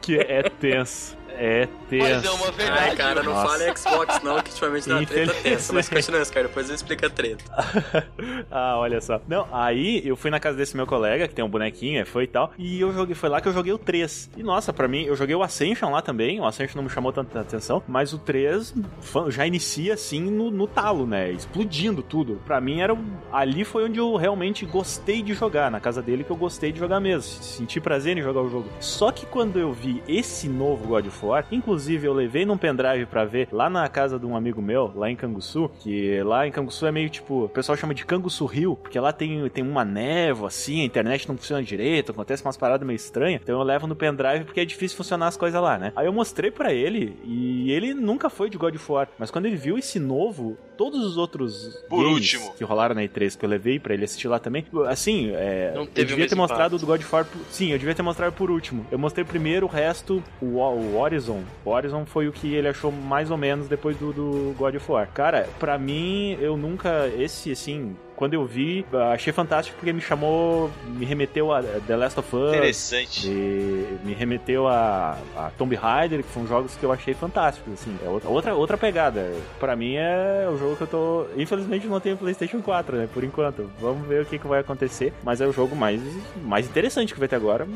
[0.00, 1.01] que é tenso.
[1.36, 2.04] É tenso.
[2.14, 2.80] mas é uma verdade.
[2.90, 3.48] Ai, cara, não Nossa.
[3.58, 5.72] fale Xbox não, que ultimamente dá uma treta tensa.
[5.72, 7.44] Mas continua, cara, depois eu explico a treta.
[8.50, 9.20] ah, olha só.
[9.28, 12.24] Não, aí eu fui na casa desse meu colega, que tem um bonequinho, é, foi
[12.24, 14.30] e tal, e eu joguei, foi lá que eu joguei o 3.
[14.36, 17.12] E nossa, pra mim, eu joguei o Ascension lá também, o Ascension não me chamou
[17.12, 21.30] tanta atenção, mas o 3 fa- já inicia assim no, no talo, né?
[21.32, 22.40] Explodindo tudo.
[22.44, 22.92] Pra mim era.
[22.94, 26.70] um- Ali foi onde eu realmente gostei de jogar, na casa dele que eu gostei
[26.72, 27.22] de jogar mesmo.
[27.42, 28.68] Senti prazer em jogar o jogo.
[28.80, 33.06] Só que quando eu vi esse novo God of War, inclusive eu levei num pendrive
[33.06, 36.50] pra ver lá na casa de um amigo meu, lá em Canguçu, que lá em
[36.50, 39.84] Canguçu é meio tipo, o pessoal chama de Canguçu Rio, porque lá tem, tem uma
[39.84, 43.40] névoa assim, a internet não funciona direito, acontece umas paradas meio estranhas.
[43.42, 45.92] Então eu levo no pendrive porque é difícil funcionar as coisas lá, né?
[45.96, 49.46] Aí eu mostrei pra ele e ele nunca foi de God of War, mas quando
[49.46, 52.54] ele viu esse novo, todos os outros Por games último.
[52.54, 55.82] que rolaram na E3 que eu levei pra ele assistir lá também, assim, é, Não
[55.82, 56.78] eu teve o devia ter mostrado impacto.
[56.80, 58.84] do God of War, sim, eu devia ter mostrado por último.
[58.90, 61.42] Eu mostrei primeiro, o resto, o, o Horizon.
[61.64, 64.90] O Horizon foi o que ele achou mais ou menos depois do, do God of
[64.90, 65.08] War.
[65.14, 70.70] Cara, pra mim, eu nunca, esse, assim, quando eu vi, achei fantástico porque me chamou,
[70.86, 72.50] me remeteu a The Last of Us.
[72.50, 73.26] Interessante.
[73.28, 77.98] E me remeteu a, a Tomb Raider, que são jogos que eu achei fantásticos, assim.
[78.04, 79.32] É outra, outra, pegada.
[79.58, 81.26] Pra mim é o jogo que eu tô.
[81.36, 83.08] Infelizmente não tenho PlayStation 4, né?
[83.12, 83.68] Por enquanto.
[83.80, 85.12] Vamos ver o que, que vai acontecer.
[85.24, 86.00] Mas é o jogo mais,
[86.44, 87.66] mais interessante que vai ter agora,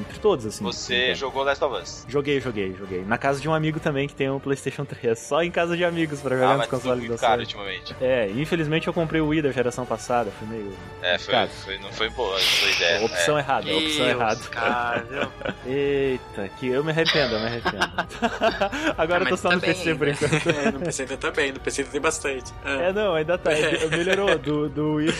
[0.00, 0.64] entre todos, assim.
[0.64, 2.06] Você Então, jogou Last of Us.
[2.08, 3.04] Joguei, joguei, joguei.
[3.04, 5.18] Na casa de um amigo também que tem um PlayStation 3.
[5.20, 7.42] Só em casa de amigos pra jogar Ah, nos consoles muito da Sony.
[7.42, 7.94] ultimamente.
[8.00, 10.30] É, infelizmente eu comprei o Wii da geração passada.
[10.38, 10.72] Foi meio.
[11.02, 11.48] É, foi, Cara.
[11.48, 13.04] foi, não foi boa a sua ideia.
[13.04, 14.40] opção errada, opção errada.
[15.10, 15.32] Viu?
[15.66, 17.78] Eita, que eu me arrependo, eu me arrependo.
[18.96, 20.48] Agora Ah, eu tô só tá no PC por enquanto.
[20.48, 22.52] É, no PC ainda tá bem, no PC tem bastante.
[22.64, 22.70] Ah.
[22.82, 23.50] É, não, ainda tá.
[23.90, 24.38] Melhorou.
[24.38, 25.12] Do, do Wii.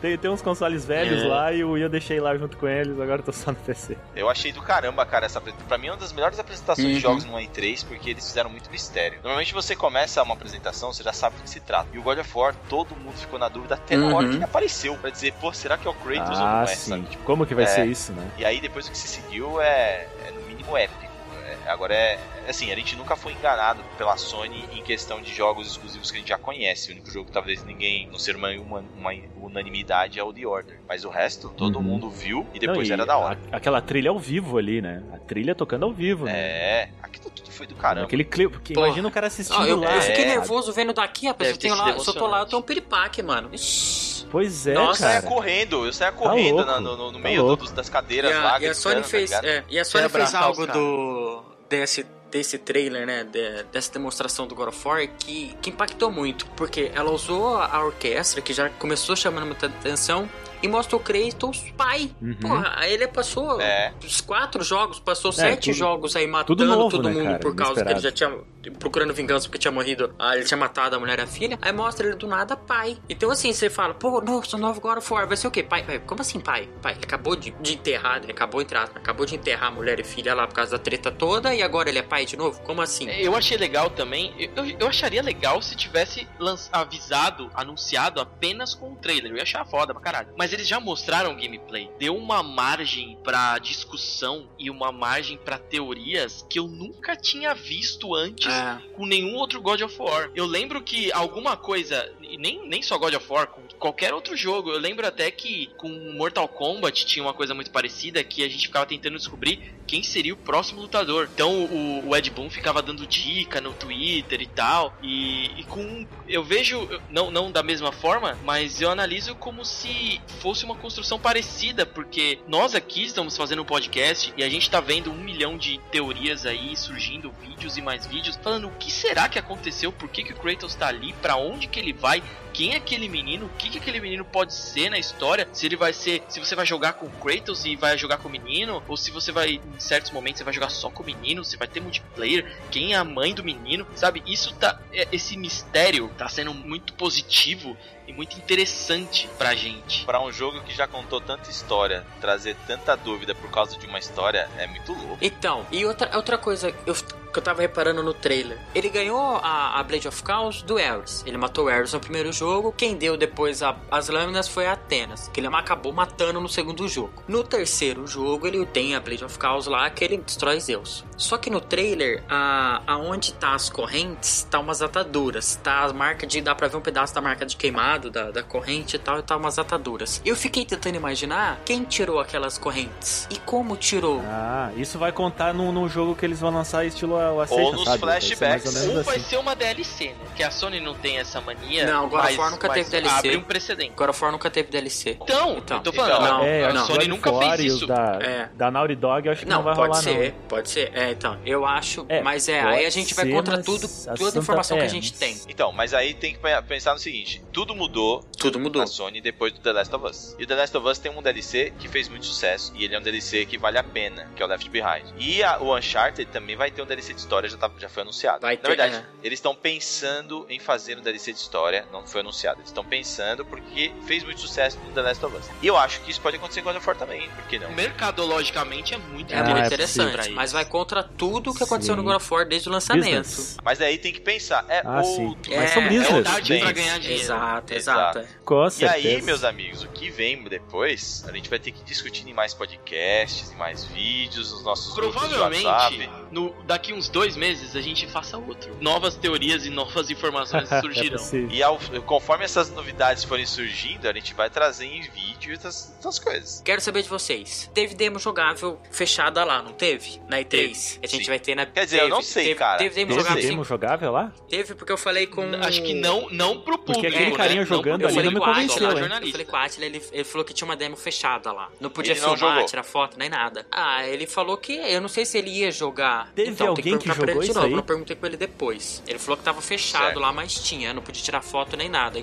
[0.00, 1.26] Tem, tem uns consoles velhos É.
[1.26, 3.56] lá e o Wii eu deixei lá junto com eles, agora eu tô só no
[3.58, 3.96] PC.
[4.14, 6.92] Eu achei do caramba, cara, essa pra mim é uma das melhores apresentações Uhum.
[6.94, 9.18] de jogos no E3, porque eles fizeram muito mistério.
[9.22, 11.88] Normalmente você começa uma apresentação, você já sabe do que se trata.
[11.92, 14.42] E o God of War, todo mundo ficou na dúvida até na hora Uhum.
[14.44, 16.90] apareceu, pra dizer, pô, será que é o Kratos ou não Ah, é, sim.
[16.90, 17.06] sabe?
[17.06, 17.66] Tipo, Como que vai é.
[17.66, 18.30] ser isso, né?
[18.38, 21.02] E aí depois o que se seguiu é, é no mínimo épico.
[21.44, 25.66] É, agora é assim, a gente nunca foi enganado pela Sony em questão de jogos
[25.70, 26.88] exclusivos que a gente já conhece.
[26.90, 30.46] O único jogo que talvez ninguém não ser uma, uma, uma unanimidade é o The
[30.46, 30.78] Order.
[30.88, 31.82] Mas o resto, todo Uhum.
[31.82, 33.38] mundo viu e depois Não, e era da hora.
[33.50, 35.02] a- aquela trilha ao vivo ali, né?
[35.12, 36.32] A trilha tocando ao vivo, né?
[36.32, 38.06] É, aquilo tudo foi do caramba.
[38.06, 38.52] Aquele clipe.
[38.52, 38.86] porque Porra.
[38.88, 39.94] Imagina o cara assistindo Não, eu, lá.
[39.96, 40.28] eu fiquei É.
[40.28, 41.50] nervoso vendo daqui, rapaz.
[41.50, 43.48] Eu tenho ter lá, eu tô lá, eu tenho um piripaque, mano.
[43.52, 44.26] Ixi.
[44.30, 45.34] Pois é, Eu Nossa, saia cara.
[45.34, 48.56] correndo, eu saia correndo louco, na- no, no- tá meio dos- das E cadeiras lá.
[48.56, 49.44] a, e a Sony tá fez, ligado?
[49.44, 54.54] é, e a Sony fez algo do desse desse trailer, né, de- dessa demonstração do
[54.54, 59.14] God of War que, que impactou muito, porque ela usou a orquestra que já começou
[59.14, 60.26] chamando muita atenção
[60.62, 62.10] e mostrou o Kratos pai.
[62.20, 62.34] Uhum.
[62.40, 63.92] Porra, aí ele passou É.
[64.04, 67.24] os quatro jogos, passou É, sete tudo- jogos aí matando tudo novo, todo né, mundo
[67.24, 67.38] cara?
[67.38, 68.30] por causa que ele já tinha
[68.70, 71.58] procurando vingança porque tinha morrido, ah, ele tinha matado a mulher e a filha.
[71.60, 72.98] Aí mostra ele do nada pai.
[73.08, 75.62] Então assim, você fala, pô, nossa, novo God of War vai ser o quê?
[75.62, 76.68] Pai, pai, como assim pai?
[76.80, 80.04] Pai, ele acabou de, de enterrar, ele acabou entre acabou de enterrar a mulher e
[80.04, 82.60] filha lá por causa da treta toda e agora ele é pai de novo?
[82.62, 83.08] Como assim?
[83.10, 84.50] Eu achei legal também.
[84.56, 86.26] Eu, eu acharia legal se tivesse
[86.72, 89.32] avisado, anunciado apenas com o trailer.
[89.32, 90.28] Eu ia achar foda pra caralho.
[90.36, 91.90] Mas eles já mostraram gameplay.
[91.98, 98.14] Deu uma margem pra discussão e uma margem pra teorias que eu nunca tinha visto
[98.14, 98.78] antes É.
[98.94, 100.30] com nenhum outro God of War.
[100.34, 104.34] Eu lembro que alguma coisa, e nem, nem só God of War, com qualquer outro
[104.34, 108.48] jogo, eu lembro até que com Mortal Kombat tinha uma coisa muito parecida que a
[108.48, 111.28] gente ficava tentando descobrir quem seria o próximo lutador.
[111.34, 114.96] Então o, o Ed Boon ficava dando dica no Twitter e tal.
[115.02, 116.06] E, e com.
[116.26, 121.18] Eu vejo, não, não da mesma forma, mas eu analiso como se fosse uma construção
[121.18, 125.58] parecida, porque nós aqui estamos fazendo um podcast e a gente tá vendo um milhão
[125.58, 130.08] de teorias aí surgindo, vídeos e mais vídeos, falando o que será que aconteceu, por
[130.08, 132.21] que, que o Kratos tá ali, pra onde que ele vai,
[132.52, 135.74] quem é aquele menino, o que, que aquele menino pode ser na história, se ele
[135.76, 136.22] vai ser.
[136.28, 139.10] Se você vai jogar com o Kratos e vai jogar com o menino, ou se
[139.10, 141.80] você vai, em certos momentos, você vai jogar só com o menino, se vai ter
[141.80, 144.22] multiplayer, quem é a mãe do menino, sabe?
[144.26, 144.78] Isso tá.
[144.92, 147.74] é- Esse mistério tá sendo muito positivo
[148.06, 150.04] e muito interessante pra gente.
[150.04, 153.98] Pra um jogo que já contou tanta história, trazer tanta dúvida por causa de uma
[153.98, 155.18] história é muito louco.
[155.22, 156.94] Então, e outra, outra coisa eu,
[157.32, 158.58] que eu tava reparando no trailer.
[158.74, 161.22] Ele ganhou a, a Blade of Chaos do Ares.
[161.26, 162.72] Ele matou o Ares no primeiro jogo.
[162.76, 166.86] Quem deu depois a- as lâminas foi a Atenas, que ele acabou matando no segundo
[166.88, 167.22] jogo.
[167.28, 171.04] No terceiro jogo, ele tem a Blade of Chaos lá, que ele destrói Zeus.
[171.16, 175.56] Só que no trailer, a, aonde tá as correntes, tá umas ataduras.
[175.62, 176.40] Tá a marca de.
[176.40, 179.22] dá pra ver um pedaço da marca de queimado da, da corrente e tal, e
[179.22, 180.20] tá umas ataduras.
[180.24, 184.20] Eu fiquei tentando imaginar quem tirou aquelas correntes e como tirou.
[184.26, 187.98] Ah, isso vai contar num jogo que eles vão lançar estilo Ou nos sabe?
[188.04, 188.74] Vai flashbacks.
[189.04, 189.24] vai assim.
[189.28, 190.14] ser uma DLC, né?
[190.36, 191.86] Que a Sony não tem essa mania.
[191.86, 193.16] Não, God of mas, War nunca mas teve DLC.
[193.18, 193.92] Abre um precedente.
[193.96, 195.18] God of War nunca teve DLC.
[195.20, 197.86] Então, Então, eu tô falando, então, a, É, a não, Sony nunca fez isso.
[197.86, 198.48] Da, É.
[198.54, 200.48] da Naughty Dog, eu acho que não, Não, vai pode rolar, ser, não.
[200.48, 200.90] pode ser.
[200.94, 204.38] É, então, eu acho, É, mas é, aí a gente vai contra tudo, a toda
[204.38, 205.36] a informação que é, a gente mas- tem.
[205.48, 208.80] Então, mas aí tem que pe- pensar no seguinte: tudo mudou Tudo mudou.
[208.80, 210.36] na Sony depois do The Last of Us.
[210.38, 212.94] E o The Last of Us tem um DLC que fez muito sucesso e ele
[212.94, 215.04] é um DLC que vale a pena, que é o Left Behind.
[215.18, 218.02] E a- o Uncharted também vai ter um DLC de história, já, tá- já foi
[218.02, 218.40] anunciado.
[218.40, 219.04] Vai Na ter, verdade, é.
[219.26, 222.58] eles estão pensando em fazer um DLC de história, não foi anunciado.
[222.60, 225.46] Eles estão pensando porque fez muito sucesso no The Last of Us.
[225.62, 227.70] E eu acho que isso pode acontecer com God of War também, por que não?
[227.72, 232.00] Mercadologicamente é muito É Ah, muito é interessante, mas vai contra tudo que aconteceu Sim.
[232.00, 233.04] no God of War desde o lançamento.
[233.04, 233.56] Business.
[233.64, 235.26] Mas aí tem que pensar, é Ah, sim.
[235.26, 235.50] outro.
[235.54, 236.10] Mas É, são é business.
[236.10, 237.22] outro Tarde pra ganhar dinheiro.
[237.22, 238.18] Exato, Exato.
[238.18, 238.34] exato.
[238.44, 239.08] Com E certeza.
[239.16, 242.52] aí, meus amigos, o que vem depois, a gente vai ter que discutir em mais
[242.54, 246.10] podcasts, em mais vídeos, nos nossos grupos de Provavelmente, WhatsApp.
[246.30, 248.76] no, daqui uns dois meses, a gente faça outro.
[248.80, 251.18] Novas teorias e novas informações É surgirão.
[251.18, 251.48] possível.
[251.50, 256.18] E ao- conforme essas novidades forem surgindo, a gente vai trazer em vídeo essas, essas
[256.18, 256.62] coisas.
[256.64, 257.70] Quero saber de vocês.
[257.74, 260.20] Teve demo jogável fechada lá, não teve?
[260.28, 260.44] Na E3.
[260.44, 260.72] Teve,
[261.02, 261.30] a gente sim.
[261.30, 262.78] vai ter na Quer dizer, eu não sei, teve, cara.
[262.78, 264.32] Teve demo Teve jogável demo jogável lá?
[264.48, 265.42] Teve porque eu falei com.
[265.62, 266.92] Acho que não, não pro público.
[267.00, 267.36] Porque aquele né?
[267.36, 268.90] carinha Não jogando pro ali falei não me convenceu?
[268.90, 271.68] Eu falei com o Atila, ele, ele falou que tinha uma demo fechada lá.
[271.80, 272.66] Não podia Ele não filmar, jogou.
[272.68, 273.66] tirar foto, nem nada.
[273.70, 274.72] Ah, ele falou que.
[274.74, 276.30] Eu não sei se ele ia jogar.
[276.34, 277.66] Teve então, alguém perguntar pra jogou ele de isso novo.
[277.66, 277.72] aí?
[277.78, 279.02] Eu perguntei com ele depois.
[279.06, 280.20] Ele falou que tava fechado Certo.
[280.20, 280.92] lá, mas tinha.
[280.94, 282.18] Não podia tirar foto nem nada.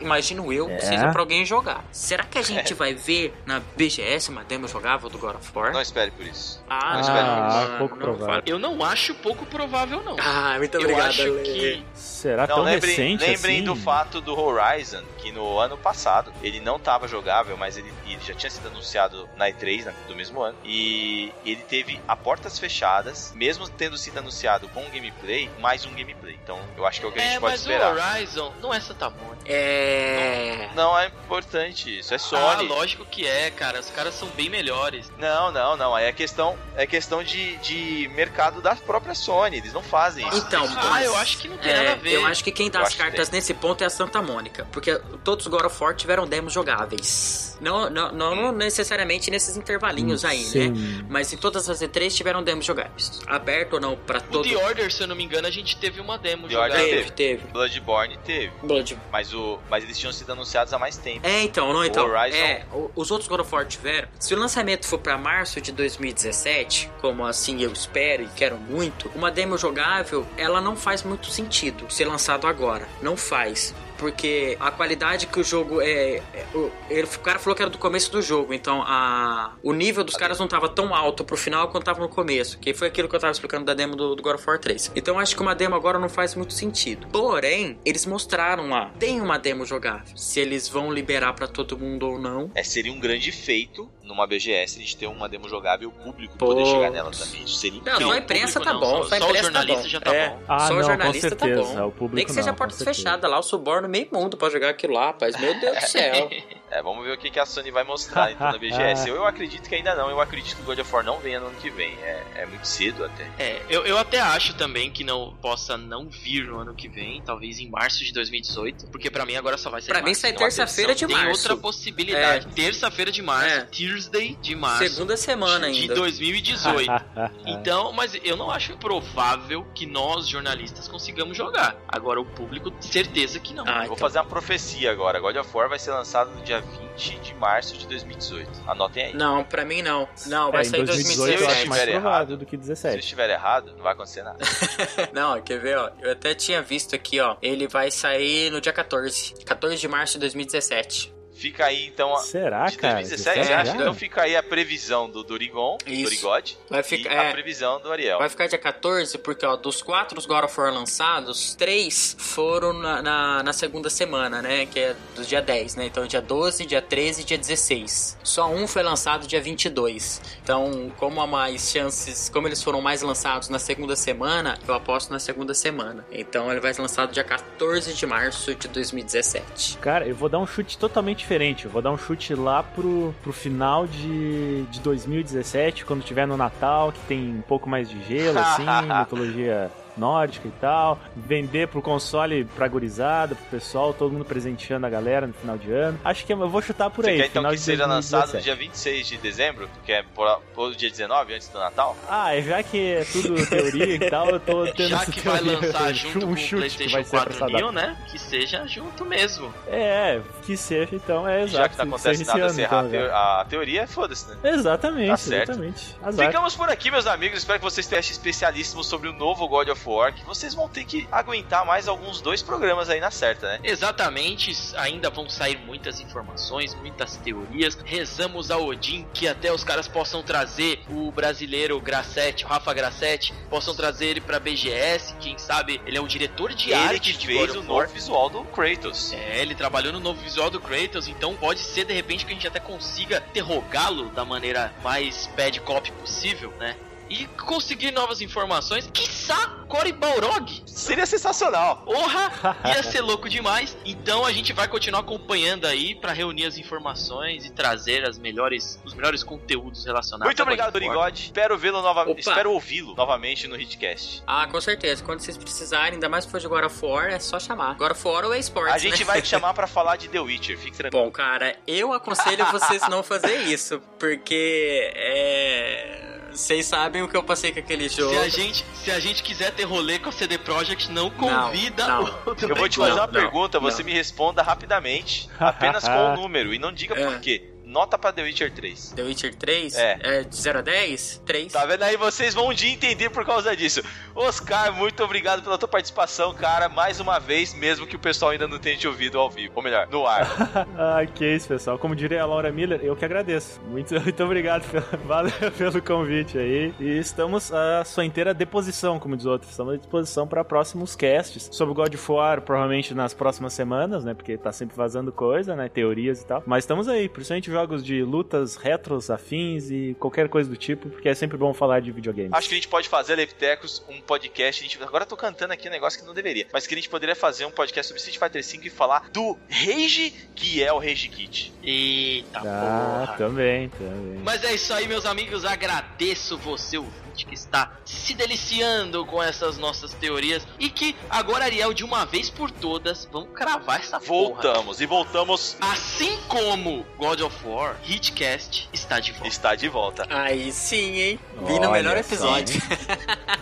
[0.00, 0.78] Imagino eu, É?
[0.80, 1.84] seja pra alguém jogar.
[1.92, 5.72] Será que a gente vai ver na BGS uma demo jogável do God of War?
[5.72, 6.62] Não espere por isso.
[6.68, 8.42] Ah, não espero Ah, mano, pouco não provável.
[8.46, 10.16] Eu não acho pouco provável, não.
[10.18, 11.42] Ah, muito eu obrigado, acho Ale.
[11.42, 13.64] que Será Não, tão lembrem, recente lembrem assim?
[13.64, 18.20] do fato do Horizon, que no ano passado ele não estava jogável, mas ele, ele
[18.22, 20.56] já tinha sido anunciado na E3 né, do mesmo ano.
[20.62, 25.90] E ele teve a portas fechadas, mesmo tendo sido anunciado com um gameplay, mais um
[25.94, 26.38] gameplay.
[26.42, 27.94] Então eu acho que é o que a gente É, pode mas esperar.
[27.94, 29.44] o Horizon não é Santa Mônica.
[29.46, 30.68] É.
[30.74, 32.68] Não é importante, isso é Ah, Sony.
[32.68, 33.80] lógico que é, cara.
[33.80, 35.10] Os caras são bem melhores.
[35.18, 35.94] não, não, não.
[35.94, 39.56] Aí é questão, é questão de, de mercado da própria Sony.
[39.56, 40.36] Eles não fazem isso.
[40.46, 42.12] Então, Ah, eu acho que não tem É, nada a ver.
[42.14, 44.66] eu acho que quem dá Eu as cartas nesse ponto é a Santa Mônica.
[44.72, 47.56] Porque todos os God of War tiveram demos jogáveis.
[47.60, 50.70] Não, não, não, necessariamente nesses intervalinhos aí, Sim.
[50.70, 51.04] né?
[51.08, 53.20] Mas em todas as E3 tiveram demos jogáveis.
[53.26, 54.48] Aberto ou não pra O todo.
[54.48, 56.88] The Order, se eu não me engano, a gente teve uma demo The Order jogada.
[56.96, 57.46] Teve, teve.
[57.52, 58.98] Bloodborne teve, Blood.
[59.12, 61.26] mas, o, mas eles tinham sido anunciados há mais tempo.
[61.26, 62.06] É, então, não, então.
[62.08, 64.08] Horizon- É, o- os outros God of War tiveram.
[64.18, 69.10] Se o lançamento for pra março de 2017, como assim eu espero e quero muito,
[69.14, 72.86] uma demo jogável, ela não faz muito sentido ser lançado agora.
[73.00, 73.74] Não faz.
[73.98, 76.16] Porque a qualidade que o jogo é.
[76.34, 79.72] é- o, ele- o cara falou que era do começo do jogo, então a, o
[79.72, 82.58] nível dos caras não tava tão alto pro final quanto tava no começo.
[82.58, 84.92] Que foi aquilo que eu tava explicando da demo do, do God of War 3.
[84.96, 87.06] Então acho que uma demo agora não faz muito sentido.
[87.08, 88.90] Porém, eles mostraram lá.
[88.98, 90.16] Tem uma demo jogável.
[90.16, 92.50] Se eles vão liberar pra todo mundo ou não.
[92.54, 96.04] É, seria um grande feito numa BGS a gente ter uma demo jogável e o
[96.04, 96.46] público Pô.
[96.46, 97.42] poder chegar nela também.
[97.44, 98.08] Isso seria Não, incrível.
[98.08, 99.02] só a imprensa público tá não, bom.
[99.04, 100.04] só- Só, a só o imprensa jornalista tá já bom.
[100.04, 100.38] tá É, bom.
[100.48, 101.86] Ah, só não, o jornalista tá bom.
[101.86, 102.96] o público Nem que seja não, portas certeza.
[102.98, 105.38] fechadas lá, o suborno meio mundo pra jogar aquilo lá, rapaz.
[105.38, 106.30] Meu Deus do céu.
[106.74, 109.08] É, vamos ver o que, que a Sony vai mostrar então na BGS.
[109.08, 111.38] Eu, eu acredito que ainda não, eu acredito que o God of War não venha
[111.38, 111.94] no ano que vem.
[112.02, 113.30] É, é muito cedo até.
[113.38, 117.22] É, eu, eu até acho também que não possa não vir no ano que vem,
[117.22, 120.32] talvez em março de 2018, porque pra mim agora só vai ser Pra mim sai
[120.32, 121.42] tem terça-feira de Tem março.
[121.42, 122.46] outra possibilidade.
[122.48, 123.60] Terça-feira de março, É.
[123.66, 124.88] Thursday de março.
[124.88, 125.94] Segunda semana de ainda.
[125.94, 126.90] 2018.
[127.46, 131.76] Então, mas eu não acho improvável que nós, jornalistas, consigamos jogar.
[131.86, 133.64] Agora, o público, certeza que não.
[133.66, 133.96] Ah, Eu vou então.
[133.96, 135.20] fazer uma profecia agora.
[135.20, 136.63] God of War vai ser lançado no dia
[136.96, 138.48] 20 de março de 2018.
[138.66, 139.14] Anotem aí.
[139.14, 140.08] Não, pra mim não.
[140.26, 141.68] Não, vai É, sair em em 2018 eu acho 2017.
[141.68, 142.36] mais errado.
[142.36, 142.98] do que Se eu 17.
[143.00, 144.38] estiver errado, não vai acontecer nada.
[145.12, 145.90] Não, quer ver, ó?
[146.00, 147.36] Eu até tinha visto aqui, ó.
[147.42, 149.34] Ele vai sair no dia 14.
[149.44, 151.12] 14 de março de 2017.
[151.34, 152.14] Fica aí então.
[152.14, 152.94] a- Será, de cara?
[152.94, 153.76] 2017, 17 acho.
[153.80, 156.04] Então fica aí a previsão do Dorigon, do Isso.
[156.04, 157.10] Dorigode, Vai e ficar.
[157.10, 158.18] a É, previsão do Ariel.
[158.18, 163.02] Vai ficar dia 14, porque, ó, dos quatro God of War lançados, três foram na,
[163.02, 164.66] na, na segunda semana, né?
[164.66, 165.86] Que é do dia 10, né?
[165.86, 168.16] Então, dia 12, dia 13 e dia 16.
[168.22, 170.22] Só um foi lançado dia 22.
[170.42, 175.10] Então, como há mais chances, como eles foram mais lançados na segunda semana, eu aposto
[175.10, 176.06] na segunda semana.
[176.12, 179.78] Então, ele vai ser lançado dia 14 de março de 2017.
[179.78, 181.64] Cara, eu vou dar um chute totalmente diferente.
[181.64, 186.36] Eu vou dar um chute lá pro, pro final de, de 2017, quando tiver no
[186.36, 188.64] Natal, que tem um pouco mais de gelo, assim,
[188.98, 190.98] mitologia nórdica e tal.
[191.16, 195.70] Vender pro console pra gurizada, pro pessoal, todo mundo presenteando a galera no final de
[195.72, 195.98] ano.
[196.04, 197.16] Acho que eu vou chutar por Você aí.
[197.18, 198.44] quer então final que de seja lançado no 2017.
[198.44, 201.96] dia 26 de dezembro, que é por, por dia 19, antes do Natal?
[202.08, 205.20] Ah, é já que é tudo teoria e tal, eu tô tendo Já essa que
[205.20, 207.96] vai lançar junto um com o PlayStation vai ser pra 4 essa New, né?
[208.10, 209.52] Que seja junto mesmo.
[209.68, 211.56] É, que seja então, é exato.
[211.56, 214.36] já que não acontece nada, ano, errar a então, a teoria, foda-se, né?
[214.44, 215.50] Exatamente, Tá certo.
[215.52, 215.96] exatamente.
[216.02, 216.26] Azar.
[216.26, 217.38] Ficamos por aqui, meus amigos.
[217.38, 220.14] Espero que vocês tenham achado especialíssimo sobre o novo God of War.
[220.14, 223.60] Que vocês vão ter que aguentar mais alguns dois programas aí na certa, né?
[223.62, 227.78] Exatamente, ainda vão sair muitas informações, muitas teorias.
[227.84, 233.32] Rezamos a Odin que até os caras possam trazer o brasileiro Grassetti, o Rafa Grassetti,
[233.48, 235.14] possam trazer ele pra BGS.
[235.20, 237.86] Quem sabe ele é o diretor de Ele arte que de fez God o novo
[237.88, 239.12] visual do Kratos.
[239.12, 242.34] É, ele trabalhou no novo visual do Kratos, então pode ser de repente que a
[242.34, 246.76] gente até consiga interrogá-lo da maneira mais bad cop possível, né?
[247.14, 248.90] E conseguir novas informações.
[248.92, 250.62] Quiçá Cory Balrog.
[250.66, 251.76] Seria sensacional.
[251.84, 253.76] Porra, ia ser louco demais.
[253.84, 258.80] Então a gente vai continuar acompanhando aí pra reunir as informações e trazer as melhores,
[258.84, 260.26] os melhores conteúdos relacionados.
[260.26, 260.72] Muito obrigado.
[260.72, 261.26] Dorigode.
[261.26, 262.18] Espero vê-lo novamente.
[262.18, 264.24] Espero ouvi-lo novamente no Hitcast.
[264.26, 265.04] Ah, com certeza.
[265.04, 267.76] Quando vocês precisarem, ainda mais se for de God of War, é só chamar.
[267.76, 269.04] God of War ou eSports, A gente né?
[269.04, 270.58] vai te chamar pra falar de The Witcher.
[270.58, 271.04] Fique tranquilo.
[271.04, 276.13] Bom, cara, eu aconselho vocês não fazer isso, porque é.
[276.34, 278.12] Vocês sabem o que eu passei com aquele jogo.
[278.12, 281.86] Se a, gente, se a gente quiser ter rolê com a CD Projekt, não convida
[281.86, 282.02] não.
[282.04, 282.08] o
[282.42, 283.86] Eu vou te Não, fazer uma não, pergunta, você não.
[283.90, 287.06] me responda rapidamente, apenas com o número, e não diga É.
[287.06, 287.50] por quê.
[287.74, 288.92] Nota pra The Witcher 3.
[288.94, 289.74] The Witcher 3?
[289.76, 290.22] É.
[290.22, 291.22] de 0 a 10?
[291.26, 291.52] 3.
[291.52, 291.96] Tá vendo aí?
[291.96, 293.82] Vocês vão um dia entender por causa disso.
[294.14, 296.68] Oscar, muito obrigado pela tua participação, cara.
[296.68, 299.54] Mais uma vez, mesmo que o pessoal ainda não tenha te ouvido ao vivo.
[299.56, 300.24] Ou melhor, no ar.
[300.76, 301.78] Ah, que isso, pessoal.
[301.78, 303.60] Como diria a Laura Miller, eu que agradeço.
[303.62, 306.72] Muito, muito obrigado pelo, valeu pelo convite aí.
[306.78, 309.50] E estamos à sua inteira deposição, como diz outros.
[309.50, 314.04] Estamos à disposição para próximos casts sobre o God of War, provavelmente nas próximas semanas,
[314.04, 314.14] né?
[314.14, 315.68] Porque tá sempre vazando coisa, né?
[315.68, 316.42] Teorias e tal.
[316.46, 321.08] Mas estamos aí, principalmente jogos de lutas, retros, afins e qualquer coisa do tipo, porque
[321.08, 322.32] é sempre bom falar de videogames.
[322.32, 324.60] Acho que a gente pode fazer, Levtecos, um podcast.
[324.62, 326.46] A gente, agora eu tô cantando aqui um negócio que não deveria.
[326.52, 329.36] Mas que a gente poderia fazer um podcast sobre Street Fighter V e falar do
[329.48, 331.52] Rage, que é o Rage Kit.
[331.62, 333.16] Eita Ah, porra.
[333.18, 334.20] também, também.
[334.22, 335.44] Mas é isso aí, meus amigos.
[335.44, 336.76] Agradeço você,
[337.22, 340.46] que está se deliciando com essas nossas teorias.
[340.58, 344.42] E que agora, Ariel, de uma vez por todas, vamos cravar essa porra.
[344.42, 345.56] Voltamos e voltamos.
[345.60, 349.28] Assim como God of War, Hitcast está de volta.
[349.28, 350.06] Está de volta.
[350.08, 351.20] Aí sim, hein?
[351.46, 352.60] Vi no melhor só, episódio.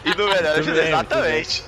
[0.04, 1.64] E no melhor, bem, exatamente.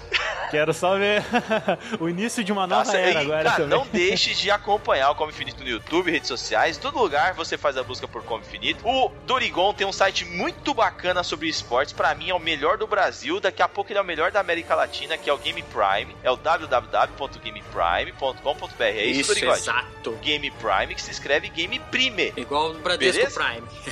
[0.50, 1.22] Quero só ver
[1.98, 5.14] o início de uma nova Nossa, era e, agora cara, não deixe de acompanhar o
[5.14, 8.86] Como Infinito no YouTube, redes sociais, todo lugar você faz a busca por Como Infinito.
[8.86, 12.86] O Dorigon tem um site muito bacana sobre esportes, pra mim é o melhor do
[12.86, 15.62] Brasil, daqui a pouco ele é o melhor da América Latina, que é o Game
[15.62, 18.82] Prime, é o www.gameprime.com.br.
[18.82, 19.58] É isso, Isso, Dorigode?
[19.58, 20.12] exato.
[20.22, 22.32] Game Prime, que se escreve Game Prime.
[22.36, 23.40] Igual o Bradesco Beleza?
[23.40, 23.66] Prime.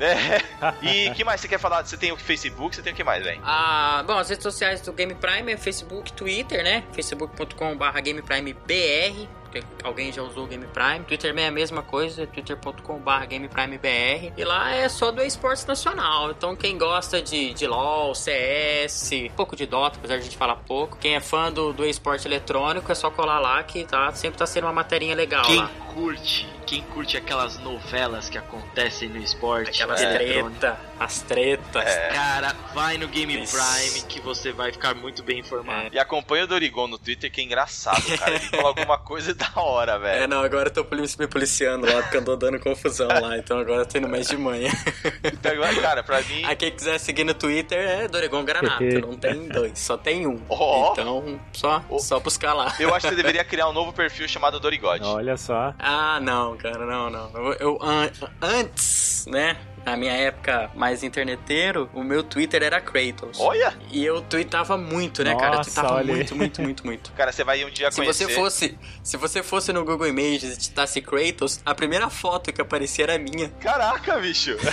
[0.00, 0.40] É.
[0.82, 1.84] E que mais você quer falar?
[1.84, 3.40] Você tem o Facebook, você tem o que mais, velho?
[3.44, 6.84] Ah, bom, as redes sociais do Game Prime é Facebook, Twitter, né?
[6.92, 9.28] facebook.com.br GamePrimeBR.
[9.46, 11.04] Porque Alguém já usou o Game Prime.
[11.04, 14.32] Twitter também é a mesma coisa, twitter.com.br GamePrimeBR.
[14.36, 16.32] E lá é só do esportes nacional.
[16.32, 20.36] Então quem gosta de, de LoL, CS, um pouco de Dota, apesar de a gente
[20.36, 20.96] falar pouco.
[20.98, 24.46] Quem é fã do, do esporte eletrônico é só colar lá que tá, sempre tá
[24.46, 25.70] sendo uma materinha legal Quem lá.
[25.94, 31.86] curte quem curte aquelas novelas que acontecem no esporte, Aquelas eletrônico, treta, as tretas.
[31.86, 32.08] É.
[32.08, 33.56] cara, vai no Game Isso.
[33.56, 35.94] Prime que você vai ficar muito bem informado.
[35.94, 38.34] E acompanha o Dorigon no Twitter, que é engraçado, cara.
[38.34, 40.28] Ele fala alguma coisa da hora, É, velho.
[40.28, 40.86] não, agora eu tô
[41.18, 44.36] me policiando lá, porque andou dando confusão lá, então agora eu tô indo mais de
[44.36, 44.70] manhã.
[45.22, 46.44] Então, cara, pra mim.
[46.44, 50.40] Aí quem quiser seguir no Twitter é Doregon Granato, não tem dois, só tem um.
[50.48, 50.92] Ó.
[50.92, 51.98] Então, só, Ó.
[51.98, 52.74] só buscar lá.
[52.78, 55.04] Eu acho que você deveria criar um novo perfil chamado Dorigode.
[55.04, 55.74] Olha só.
[55.78, 57.30] Ah, não, cara, não, não.
[57.34, 58.10] Eu, eu, an-
[58.42, 59.56] antes, né?
[59.86, 63.38] Na minha época mais interneteiro, o meu Twitter era Kratos.
[63.38, 63.72] Olha!
[63.92, 65.52] E eu tweetava muito, né, cara?
[65.52, 67.12] Eu Nossa, tweetava muito, muito, muito, muito.
[67.12, 68.24] Cara, você vai um dia Se conhecer.
[68.24, 72.60] você fosse, se você fosse no Google Images e digitasse Kratos, a primeira foto que
[72.60, 73.48] aparecia era minha.
[73.60, 74.56] Caraca, bicho!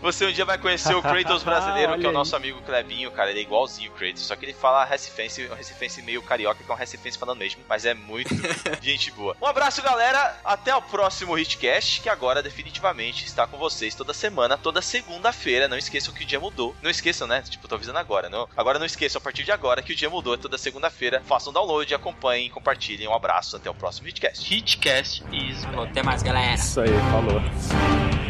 [0.00, 2.14] Você um dia vai conhecer o Kratos brasileiro, que é o Olha aí.
[2.14, 3.30] nosso amigo Clebinho, cara.
[3.30, 6.70] Ele é igualzinho o Kratos, só que ele fala Recifense, um Recifense meio carioca, que
[6.70, 8.34] é um Recifense falando mesmo, mas é muito
[8.80, 9.36] gente boa.
[9.40, 10.36] Um abraço, galera.
[10.44, 15.68] Até o próximo Hitcast, que agora definitivamente está com vocês toda semana, toda segunda-feira.
[15.68, 16.74] Não esqueçam que o dia mudou.
[16.82, 17.42] Não esqueçam, né?
[17.42, 18.28] Tipo, tô avisando agora.
[18.28, 18.48] Não?
[18.56, 20.34] Agora não esqueçam, a partir de agora, que o dia mudou.
[20.34, 21.22] É toda segunda-feira.
[21.26, 23.08] Façam download, acompanhem, compartilhem.
[23.08, 23.56] Um abraço.
[23.56, 24.54] Até o próximo Hitcast.
[24.54, 26.54] Hitcast is até mais, galera.
[26.54, 28.27] Isso aí, falou.